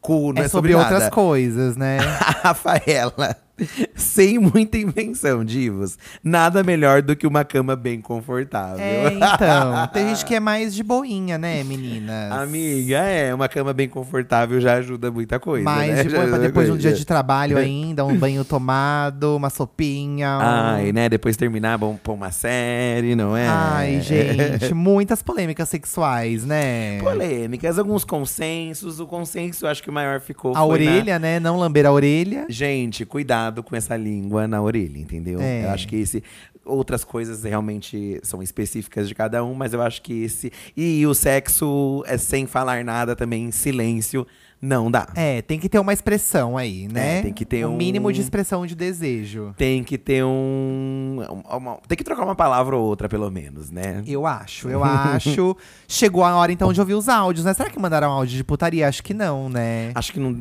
[0.00, 1.98] cu, não é, é sobre, sobre outras coisas, né?
[2.42, 3.43] Rafaela
[3.94, 5.96] Sem muita invenção, divos.
[6.22, 8.80] Nada melhor do que uma cama bem confortável.
[8.80, 9.86] É, então.
[9.92, 12.32] Tem gente que é mais de boinha, né, meninas?
[12.32, 13.32] Amiga, é.
[13.32, 15.64] Uma cama bem confortável já ajuda muita coisa.
[15.64, 16.02] Mais né?
[16.02, 20.38] de boa, depois de um dia de trabalho ainda, um banho tomado, uma sopinha.
[20.40, 21.08] Ai, né?
[21.08, 23.46] Depois terminar, bom pôr uma série, não é?
[23.46, 26.98] Ai, gente, muitas polêmicas sexuais, né?
[27.00, 28.98] Polêmicas, alguns consensos.
[28.98, 30.56] O consenso, acho que o maior ficou.
[30.56, 31.26] A orelha, na...
[31.26, 31.40] né?
[31.40, 32.46] Não lamber a orelha.
[32.48, 35.40] Gente, cuidado cuidado com essa língua na orelha, entendeu?
[35.40, 35.64] É.
[35.64, 36.22] Eu acho que esse.
[36.64, 40.50] Outras coisas realmente são específicas de cada um, mas eu acho que esse.
[40.76, 44.26] E o sexo é sem falar nada também, em silêncio.
[44.60, 45.08] Não dá.
[45.14, 47.18] É, tem que ter uma expressão aí, né?
[47.18, 49.54] É, tem que ter um um- mínimo de expressão de desejo.
[49.56, 51.20] Tem que ter um.
[51.50, 54.02] uma- tem que trocar uma palavra ou outra, pelo menos, né?
[54.06, 55.56] Eu acho, eu acho.
[55.88, 57.52] Chegou a hora então de ouvir os áudios, né?
[57.54, 58.88] Será que mandaram áudio de putaria?
[58.88, 59.90] Acho que não, né?
[59.94, 60.34] Acho que não.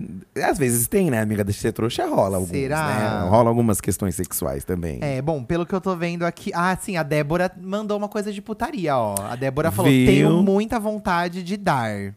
[0.43, 1.43] Às vezes tem, né, amiga?
[1.43, 3.23] Deixa ser trouxa, rola alguns, Será?
[3.23, 3.29] né?
[3.29, 4.99] Rola algumas questões sexuais também.
[5.01, 6.51] É, bom, pelo que eu tô vendo aqui.
[6.53, 9.15] Ah, sim, a Débora mandou uma coisa de putaria, ó.
[9.29, 10.05] A Débora falou: Viu?
[10.07, 12.13] tenho muita vontade de dar.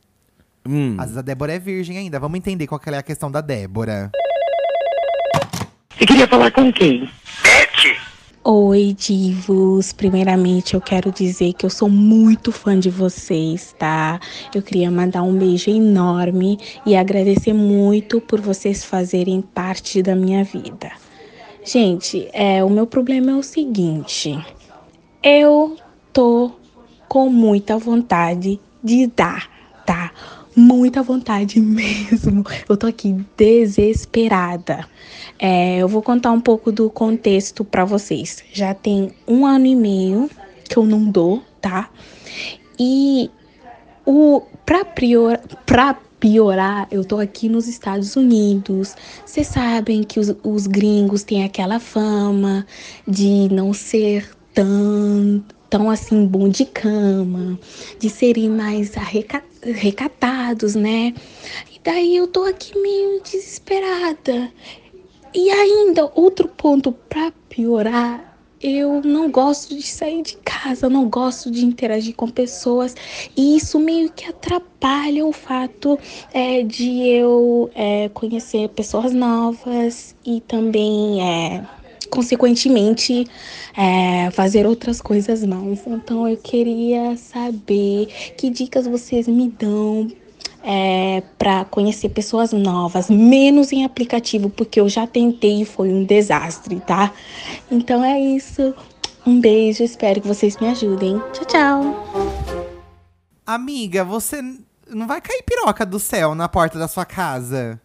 [0.69, 0.97] Hum.
[0.99, 2.19] Às vezes a Débora é virgem ainda.
[2.19, 4.11] Vamos entender qual que é a questão da Débora.
[5.97, 7.09] Você queria falar com quem?
[8.49, 9.93] Oi, divos.
[9.93, 14.21] Primeiramente, eu quero dizer que eu sou muito fã de vocês, tá?
[14.55, 16.57] Eu queria mandar um beijo enorme
[16.87, 20.93] e agradecer muito por vocês fazerem parte da minha vida.
[21.65, 24.39] Gente, é, o meu problema é o seguinte:
[25.21, 25.77] eu
[26.13, 26.53] tô
[27.09, 29.51] com muita vontade de dar,
[29.85, 30.13] tá?
[30.57, 32.43] Muita vontade mesmo.
[32.67, 34.87] Eu tô aqui desesperada.
[35.39, 38.43] É, eu vou contar um pouco do contexto pra vocês.
[38.53, 40.31] Já tem um ano e meio
[40.65, 41.91] que eu não dou, tá?
[42.79, 43.31] E
[44.07, 48.95] o pra prior, pra piorar, eu tô aqui nos Estados Unidos.
[49.25, 52.67] Vocês sabem que os, os gringos têm aquela fama
[53.07, 57.59] de não ser tão, tão assim bom de cama,
[57.99, 61.15] de serem mais arreca- recatados, né?
[61.75, 64.53] E daí eu tô aqui meio desesperada.
[65.35, 68.27] E ainda, outro ponto pra piorar,
[68.63, 72.95] eu não gosto de sair de casa, não gosto de interagir com pessoas.
[73.37, 75.99] E isso meio que atrapalha o fato
[76.33, 81.67] é, de eu é, conhecer pessoas novas e também, é,
[82.07, 83.27] consequentemente,
[83.77, 85.87] é, fazer outras coisas mais.
[85.87, 90.11] Então eu queria saber que dicas vocês me dão
[90.63, 96.05] é, para conhecer pessoas novas, menos em aplicativo, porque eu já tentei e foi um
[96.05, 97.13] desastre, tá?
[97.71, 98.75] Então é isso.
[99.25, 101.21] Um beijo, espero que vocês me ajudem.
[101.33, 102.37] Tchau, tchau.
[103.45, 104.43] Amiga, você
[104.89, 107.81] não vai cair piroca do céu na porta da sua casa?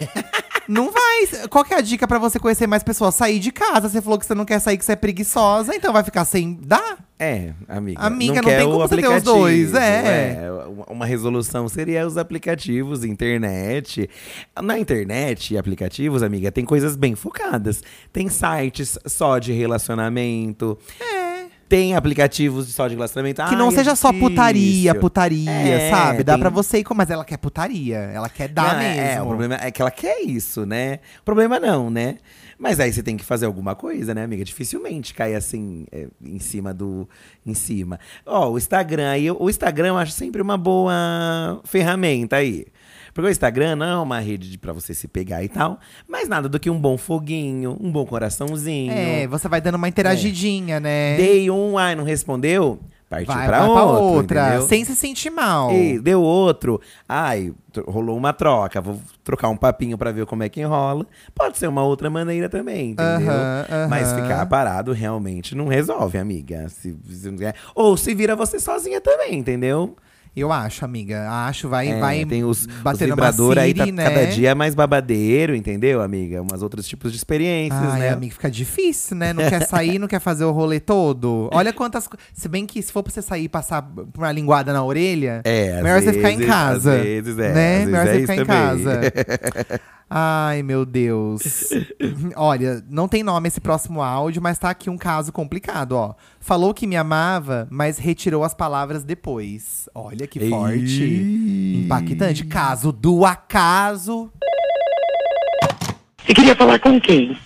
[0.68, 1.48] não vai.
[1.48, 3.14] Qual que é a dica pra você conhecer mais pessoas?
[3.14, 3.88] Sair de casa.
[3.88, 6.58] Você falou que você não quer sair, que você é preguiçosa, então vai ficar sem.
[6.62, 6.98] Dá?
[7.20, 8.00] É, amiga.
[8.00, 10.48] Amiga, não quer tem como você ter os dois, é.
[10.68, 14.08] uma- Uma resolução seria os aplicativos, internet.
[14.62, 17.82] Na internet aplicativos, amiga, tem coisas bem focadas.
[18.12, 20.78] Tem sites só de relacionamento.
[21.68, 23.42] Tem aplicativos só de relacionamento.
[23.42, 23.48] É.
[23.48, 24.94] Que não Ai, é seja só putaria, difícil.
[25.00, 26.24] putaria, É, sabe?
[26.24, 26.94] Dá tem- pra você ir com.
[26.94, 27.98] Mas ela quer putaria.
[27.98, 29.02] Ela quer dar Não, é- mesmo.
[29.18, 31.00] É, o problema é que ela quer isso, né?
[31.20, 32.16] O problema não, né?
[32.58, 34.44] Mas aí você tem que fazer alguma coisa, né, amiga?
[34.44, 37.08] Dificilmente cai assim, é, em cima do.
[37.46, 38.00] Em cima.
[38.26, 42.66] Ó, o Instagram aí, o Instagram eu acho sempre uma boa ferramenta aí.
[43.12, 46.28] Porque o Instagram não é uma rede de- pra você se pegar e tal, mas
[46.28, 48.92] nada do que um bom foguinho, um bom coraçãozinho.
[48.92, 51.16] É, você vai dando uma interagidinha, né?
[51.16, 52.78] Dei um, ai, não respondeu?
[53.08, 54.46] Partiu vai pra vai outro, pra outra.
[54.48, 54.68] entendeu?
[54.68, 55.72] Sem se sentir mal.
[55.72, 56.78] E deu outro.
[57.08, 57.54] Ai,
[57.86, 58.82] rolou uma troca.
[58.82, 61.06] Vou trocar um papinho pra ver como é que enrola.
[61.34, 63.30] Pode ser uma outra maneira também, entendeu?
[63.30, 63.88] Aham, aham.
[63.88, 66.68] Mas ficar parado realmente não resolve, amiga.
[66.68, 67.30] Se, se
[67.74, 69.96] Ou se vira você sozinha também, entendeu?
[70.36, 71.28] Eu acho, amiga.
[71.30, 74.04] Acho, vai, É, vai tem os, os batendo uma vibrador aí, tá Siri, né?
[74.04, 76.40] cada dia mais babadeiro, entendeu, amiga?
[76.42, 78.08] Umas outros tipos de experiências, Ai, né?
[78.10, 79.32] amiga, fica difícil, né?
[79.32, 81.48] Não quer sair, não quer fazer o rolê todo.
[81.52, 82.08] Olha quantas.
[82.32, 85.82] Se bem que se for pra você sair e passar uma linguada na orelha, É,
[85.82, 86.94] melhor você ficar em casa.
[86.94, 87.74] às vezes é, né?
[87.78, 88.84] às vezes melhor é você ficar em também.
[88.84, 89.00] casa.
[90.10, 91.68] Ai, meu Deus.
[92.34, 96.14] Olha, não tem nome esse próximo áudio, mas tá aqui um caso complicado, ó.
[96.40, 99.88] Falou que me amava, mas retirou as palavras depois.
[99.94, 101.02] Olha que forte.
[101.02, 101.82] Ei.
[101.84, 102.46] Impactante.
[102.46, 104.32] Caso do acaso.
[106.24, 107.38] Você queria falar com quem?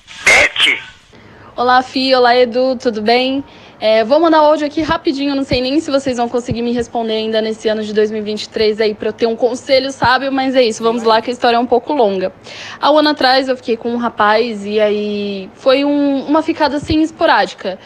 [1.56, 2.14] Olá, Fi.
[2.14, 2.76] Olá, Edu.
[2.76, 3.44] Tudo bem?
[3.84, 5.34] É, vou mandar o áudio aqui rapidinho.
[5.34, 8.94] Não sei nem se vocês vão conseguir me responder ainda nesse ano de 2023 aí
[8.94, 10.84] pra eu ter um conselho sábio, mas é isso.
[10.84, 12.32] Vamos lá que a história é um pouco longa.
[12.80, 16.76] Há um ano atrás eu fiquei com um rapaz e aí foi um- uma ficada
[16.76, 17.76] assim esporádica.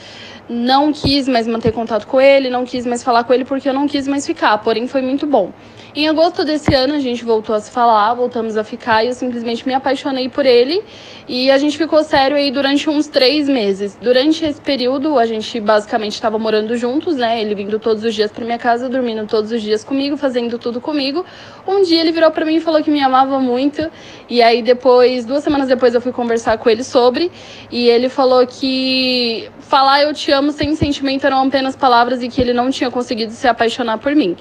[0.47, 3.73] Não quis mais manter contato com ele, não quis mais falar com ele porque eu
[3.73, 5.51] não quis mais ficar, porém foi muito bom.
[5.97, 9.15] Em agosto desse ano a gente voltou a se falar, voltamos a ficar e eu
[9.15, 10.85] simplesmente me apaixonei por ele
[11.27, 13.97] e a gente ficou sério aí durante uns três meses.
[13.99, 17.41] Durante esse período a gente basicamente estava morando juntos, né?
[17.41, 20.83] Ele vindo todos os dias para minha casa, dormindo todos os dias comigo, fazendo tudo
[20.83, 21.25] comigo.
[21.67, 23.91] Um dia ele virou para mim e falou que me amava muito
[24.29, 27.33] e aí depois, duas semanas depois eu fui conversar com ele sobre
[27.71, 32.39] e ele falou que falar eu te amo sem sentimento eram apenas palavras e que
[32.39, 34.37] ele não tinha conseguido se apaixonar por mim.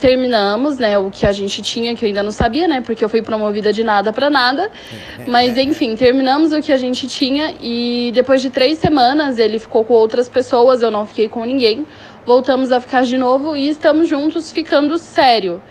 [0.00, 3.08] Terminamos, né, o que a gente tinha, que eu ainda não sabia, né, porque eu
[3.08, 4.70] fui promovida de nada para nada.
[5.26, 9.84] Mas enfim, terminamos o que a gente tinha e depois de três semanas ele ficou
[9.84, 11.86] com outras pessoas, eu não fiquei com ninguém.
[12.26, 15.62] Voltamos a ficar de novo e estamos juntos, ficando sério.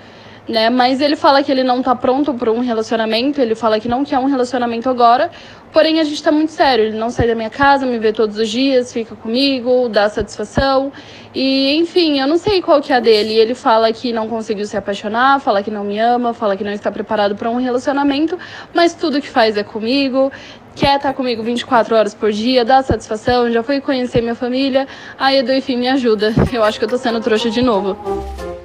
[0.50, 0.68] Né?
[0.68, 4.04] Mas ele fala que ele não tá pronto para um relacionamento, ele fala que não
[4.04, 5.30] quer um relacionamento agora,
[5.72, 6.86] porém a gente tá muito sério.
[6.86, 10.92] Ele não sai da minha casa, me vê todos os dias, fica comigo, dá satisfação.
[11.36, 13.36] E enfim, eu não sei qual que é a dele.
[13.36, 16.72] Ele fala que não conseguiu se apaixonar, fala que não me ama, fala que não
[16.72, 18.36] está preparado para um relacionamento,
[18.74, 20.32] mas tudo que faz é comigo.
[20.76, 24.88] Quer estar comigo 24 horas por dia, dá satisfação, já foi conhecer minha família.
[25.20, 26.34] Aí Edu, enfim, me ajuda.
[26.52, 28.59] Eu acho que eu tô sendo trouxa de novo.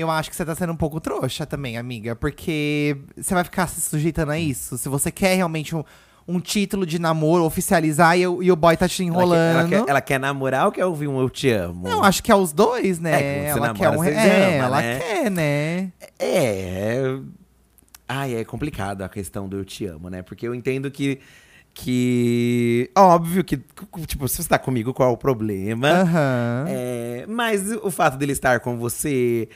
[0.00, 2.16] Eu acho que você tá sendo um pouco trouxa também, amiga.
[2.16, 4.76] Porque você vai ficar se sujeitando a isso.
[4.78, 5.84] Se você quer realmente um,
[6.26, 9.68] um título de namoro, oficializar e, o- e o boy tá te Ela enrolando.
[9.68, 11.88] quer, ela, quer, ela quer namorar ou quer ouvir um Eu Te Amo?
[11.88, 13.20] Não, acho que é os dois, né?
[13.22, 14.04] É, ela namora, quer um.
[14.04, 14.98] É, amam, ela né?
[14.98, 15.92] quer, né?
[16.18, 17.18] É.
[18.08, 20.22] Ai, é complicado a questão do eu te amo, né?
[20.22, 21.20] Porque eu entendo que.
[21.72, 22.90] Que.
[22.96, 23.58] Óbvio que,
[24.06, 25.88] tipo, se você tá comigo, qual é o problema?
[25.88, 26.64] Aham.
[26.68, 29.48] É, mas o fato dele estar com você,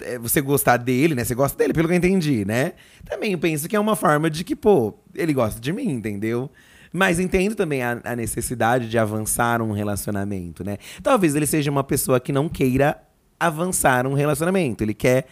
[0.00, 1.24] é, você gostar dele, né?
[1.24, 2.72] Você gosta dele, pelo que eu entendi, né?
[3.04, 6.50] Também eu penso que é uma forma de que, pô, ele gosta de mim, entendeu?
[6.92, 10.76] Mas entendo também a, a necessidade de avançar um relacionamento, né?
[11.02, 13.00] Talvez ele seja uma pessoa que não queira
[13.42, 14.84] avançar um relacionamento.
[14.84, 15.26] Ele quer.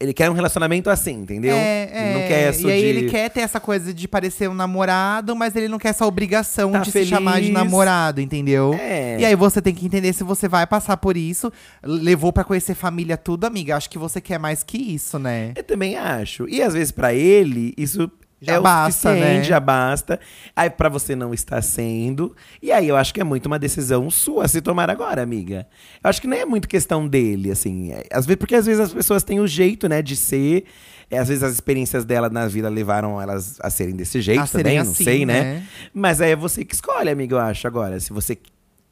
[0.00, 1.56] Ele quer um relacionamento assim, entendeu?
[1.56, 2.28] É, Ele não é.
[2.28, 2.86] quer isso E aí de...
[2.86, 6.70] ele quer ter essa coisa de parecer um namorado, mas ele não quer essa obrigação
[6.70, 7.52] Tá de se chamar de feliz.
[7.52, 8.74] namorado, entendeu?
[8.74, 9.18] É.
[9.18, 11.52] E aí você tem que entender se você vai passar por isso.
[11.82, 13.76] Levou pra conhecer família tudo, amiga.
[13.76, 15.52] Acho que você quer mais que isso, né?
[15.56, 16.48] Eu também acho.
[16.48, 18.08] E às vezes pra ele, isso
[18.40, 19.42] Já é basta, né?
[19.42, 20.20] já basta.
[20.54, 22.36] Aí pra você não está sendo.
[22.62, 25.66] E aí eu acho que é muito uma decisão sua se tomar agora, amiga.
[26.02, 27.92] Eu acho que não é muito questão dele, assim.
[27.92, 30.64] É, Às vezes, porque às vezes as pessoas têm o jeito, né, de ser.
[31.10, 34.46] É, às vezes as experiências dela na vida levaram elas a serem desse jeito A
[34.46, 35.42] também, não assim, sei, né?
[35.42, 35.62] né?
[35.92, 37.98] Mas aí é você que escolhe, amiga, eu acho, agora.
[37.98, 38.38] Se você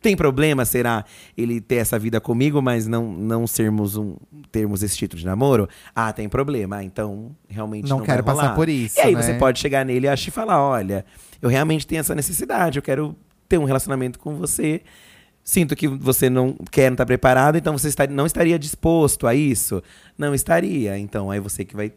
[0.00, 1.04] tem problema, será
[1.36, 4.16] ele ter essa vida comigo, mas não, não sermos um.
[4.52, 5.68] termos esse título de namoro?
[5.94, 6.76] Ah, tem problema.
[6.76, 9.22] Ah, então, realmente Não não, quero passar por isso, E aí né?
[9.22, 11.04] você pode chegar nele e e falar: olha,
[11.40, 13.16] eu realmente tenho essa necessidade, eu quero
[13.48, 14.82] ter um relacionamento com você.
[15.42, 19.34] Sinto que você não quer, não está preparado, então você está, não estaria disposto a
[19.34, 19.80] isso?
[20.18, 20.98] Não estaria.
[20.98, 21.92] Então, aí você que vai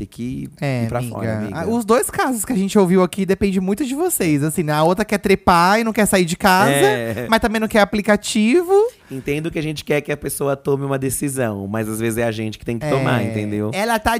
[0.00, 1.14] ter que É, ir pra amiga.
[1.14, 1.60] fora, amiga.
[1.60, 4.42] Ah, Os dois casos que a gente ouviu aqui depende muito de vocês.
[4.42, 4.72] Assim, né?
[4.72, 7.26] A outra quer trepar e não quer sair de casa, É.
[7.28, 8.72] mas também não quer aplicativo.
[9.10, 12.24] Entendo que a gente quer que a pessoa tome uma decisão, mas às vezes é
[12.24, 13.70] a gente que tem que tomar, É, entendeu?
[13.74, 14.16] Ela tá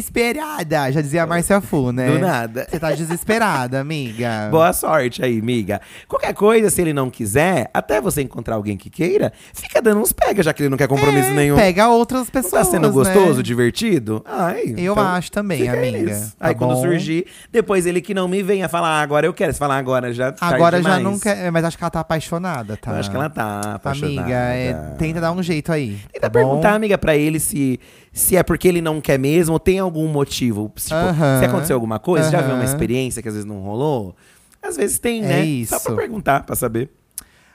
[0.00, 2.10] desesperada, já dizia a Márcia Fu, né?
[2.12, 2.66] Do nada.
[2.70, 4.48] Você tá desesperada, amiga.
[4.50, 5.80] Boa sorte aí, miga.
[6.08, 10.12] Qualquer coisa, se ele não quiser, até você encontrar alguém que queira, fica dando uns
[10.12, 11.56] pega, já que ele não quer compromisso É, nenhum.
[11.56, 12.66] Pega outras Não pessoas.
[12.66, 12.92] tá sendo né?
[12.92, 14.22] gostoso, divertido?
[14.26, 16.14] Ai, Eu então acho também, amiga.
[16.38, 16.82] Tá aí quando bom?
[16.82, 19.52] surgir, depois ele que não me venha falar, ah, agora eu quero.
[19.52, 21.46] Se falar agora já Agora já não quer.
[21.46, 22.92] é, Mas acho que ela tá apaixonada, tá?
[22.92, 24.06] Eu acho que ela tá apaixonada.
[24.19, 25.98] Amiga, é, tenta dar um jeito aí.
[26.12, 26.32] Tenta tá bom?
[26.32, 27.78] perguntar, amiga, pra ele se,
[28.12, 30.70] se é porque ele não quer mesmo ou tem algum motivo.
[30.76, 31.38] Tipo, Aham.
[31.38, 34.14] se aconteceu alguma coisa, já viu uma experiência que às vezes não rolou?
[34.62, 35.44] Às vezes tem, É né?
[35.44, 35.74] isso.
[35.74, 36.90] Só pra perguntar, pra saber.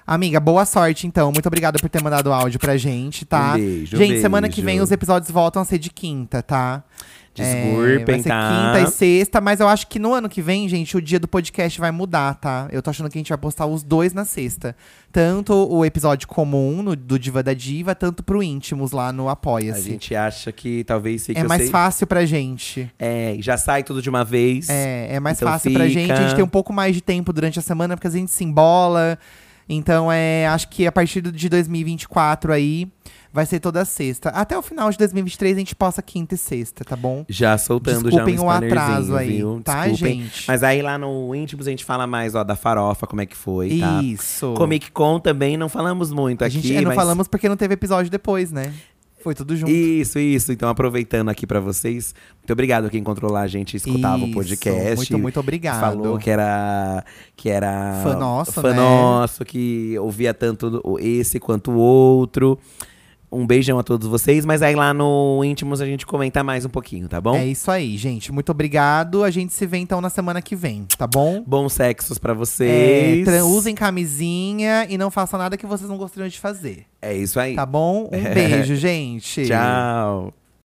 [0.08, 1.32] Amiga, boa sorte então.
[1.32, 3.54] Muito obrigada por ter mandado áudio pra gente, tá?
[3.54, 4.66] Um beijo, gente, semana que beijo.
[4.66, 6.84] vem os episódios voltam a ser de quinta, tá?
[7.36, 8.74] Desculpem, é, vai ser tá?
[8.78, 11.28] quinta e sexta, mas eu acho que no ano que vem, gente, o dia do
[11.28, 12.68] podcast vai mudar, tá?
[12.72, 14.76] Eu tô achando que a gente vai postar os dois na sexta.
[15.12, 19.34] Tanto o episódio comum no- do Diva da Diva, tanto pro íntimos lá no A
[19.34, 19.82] Apoia-se.
[19.82, 22.90] gente acha que talvez fique É mais sei- fácil pra gente.
[22.98, 24.70] É, já sai tudo de uma vez.
[24.70, 26.12] É, é mais Então fácil pra gente.
[26.12, 26.36] A gente fica.
[26.36, 29.18] tem um pouco mais de tempo durante a semana, porque a gente se embola.
[29.68, 32.88] Então, é, acho que a partir de 2024 aí,
[33.36, 34.30] vai ser toda sexta.
[34.30, 37.26] Até o final de 2023 a gente posta quinta e sexta, tá bom?
[37.28, 39.62] Já soltando Desculpem já um o atraso aí, viu?
[39.62, 40.22] tá, Desculpem.
[40.22, 40.46] gente?
[40.48, 43.36] Mas aí lá no Íntimos a gente fala mais, ó, da farofa, como é que
[43.36, 44.02] foi, tá?
[44.02, 44.54] Isso.
[44.54, 46.96] Comic Con também não falamos muito a aqui, gente é, não mas...
[46.96, 48.74] falamos porque não teve episódio depois, né?
[49.22, 49.72] Foi tudo junto.
[49.72, 50.52] Isso, isso.
[50.52, 54.34] Então, aproveitando aqui pra vocês, muito obrigado quem encontrou lá a gente escutava o Isso,
[54.36, 54.96] podcast.
[54.98, 55.80] Muito, muito obrigado.
[55.80, 57.04] Falou que era
[57.36, 58.76] que era Fã nosso, fã né?
[58.76, 62.58] nosso, que ouvia tanto o- esse quanto o outro.
[63.36, 66.70] Um beijão a todos vocês, mas aí lá no Íntimos a gente comenta mais um
[66.70, 67.36] pouquinho, tá bom?
[67.36, 68.32] É isso aí, gente.
[68.32, 69.24] Muito obrigado.
[69.24, 71.44] A gente se vê então na semana que vem, tá bom?
[71.46, 73.26] Bons sexos pra É, vocês.
[73.26, 76.86] tra- usem camisinha e não façam nada que vocês não gostariam de fazer.
[77.02, 77.56] É isso aí.
[77.56, 78.10] Tá bom?
[78.12, 79.46] Um beijo, gente.
[79.46, 80.34] Tchau.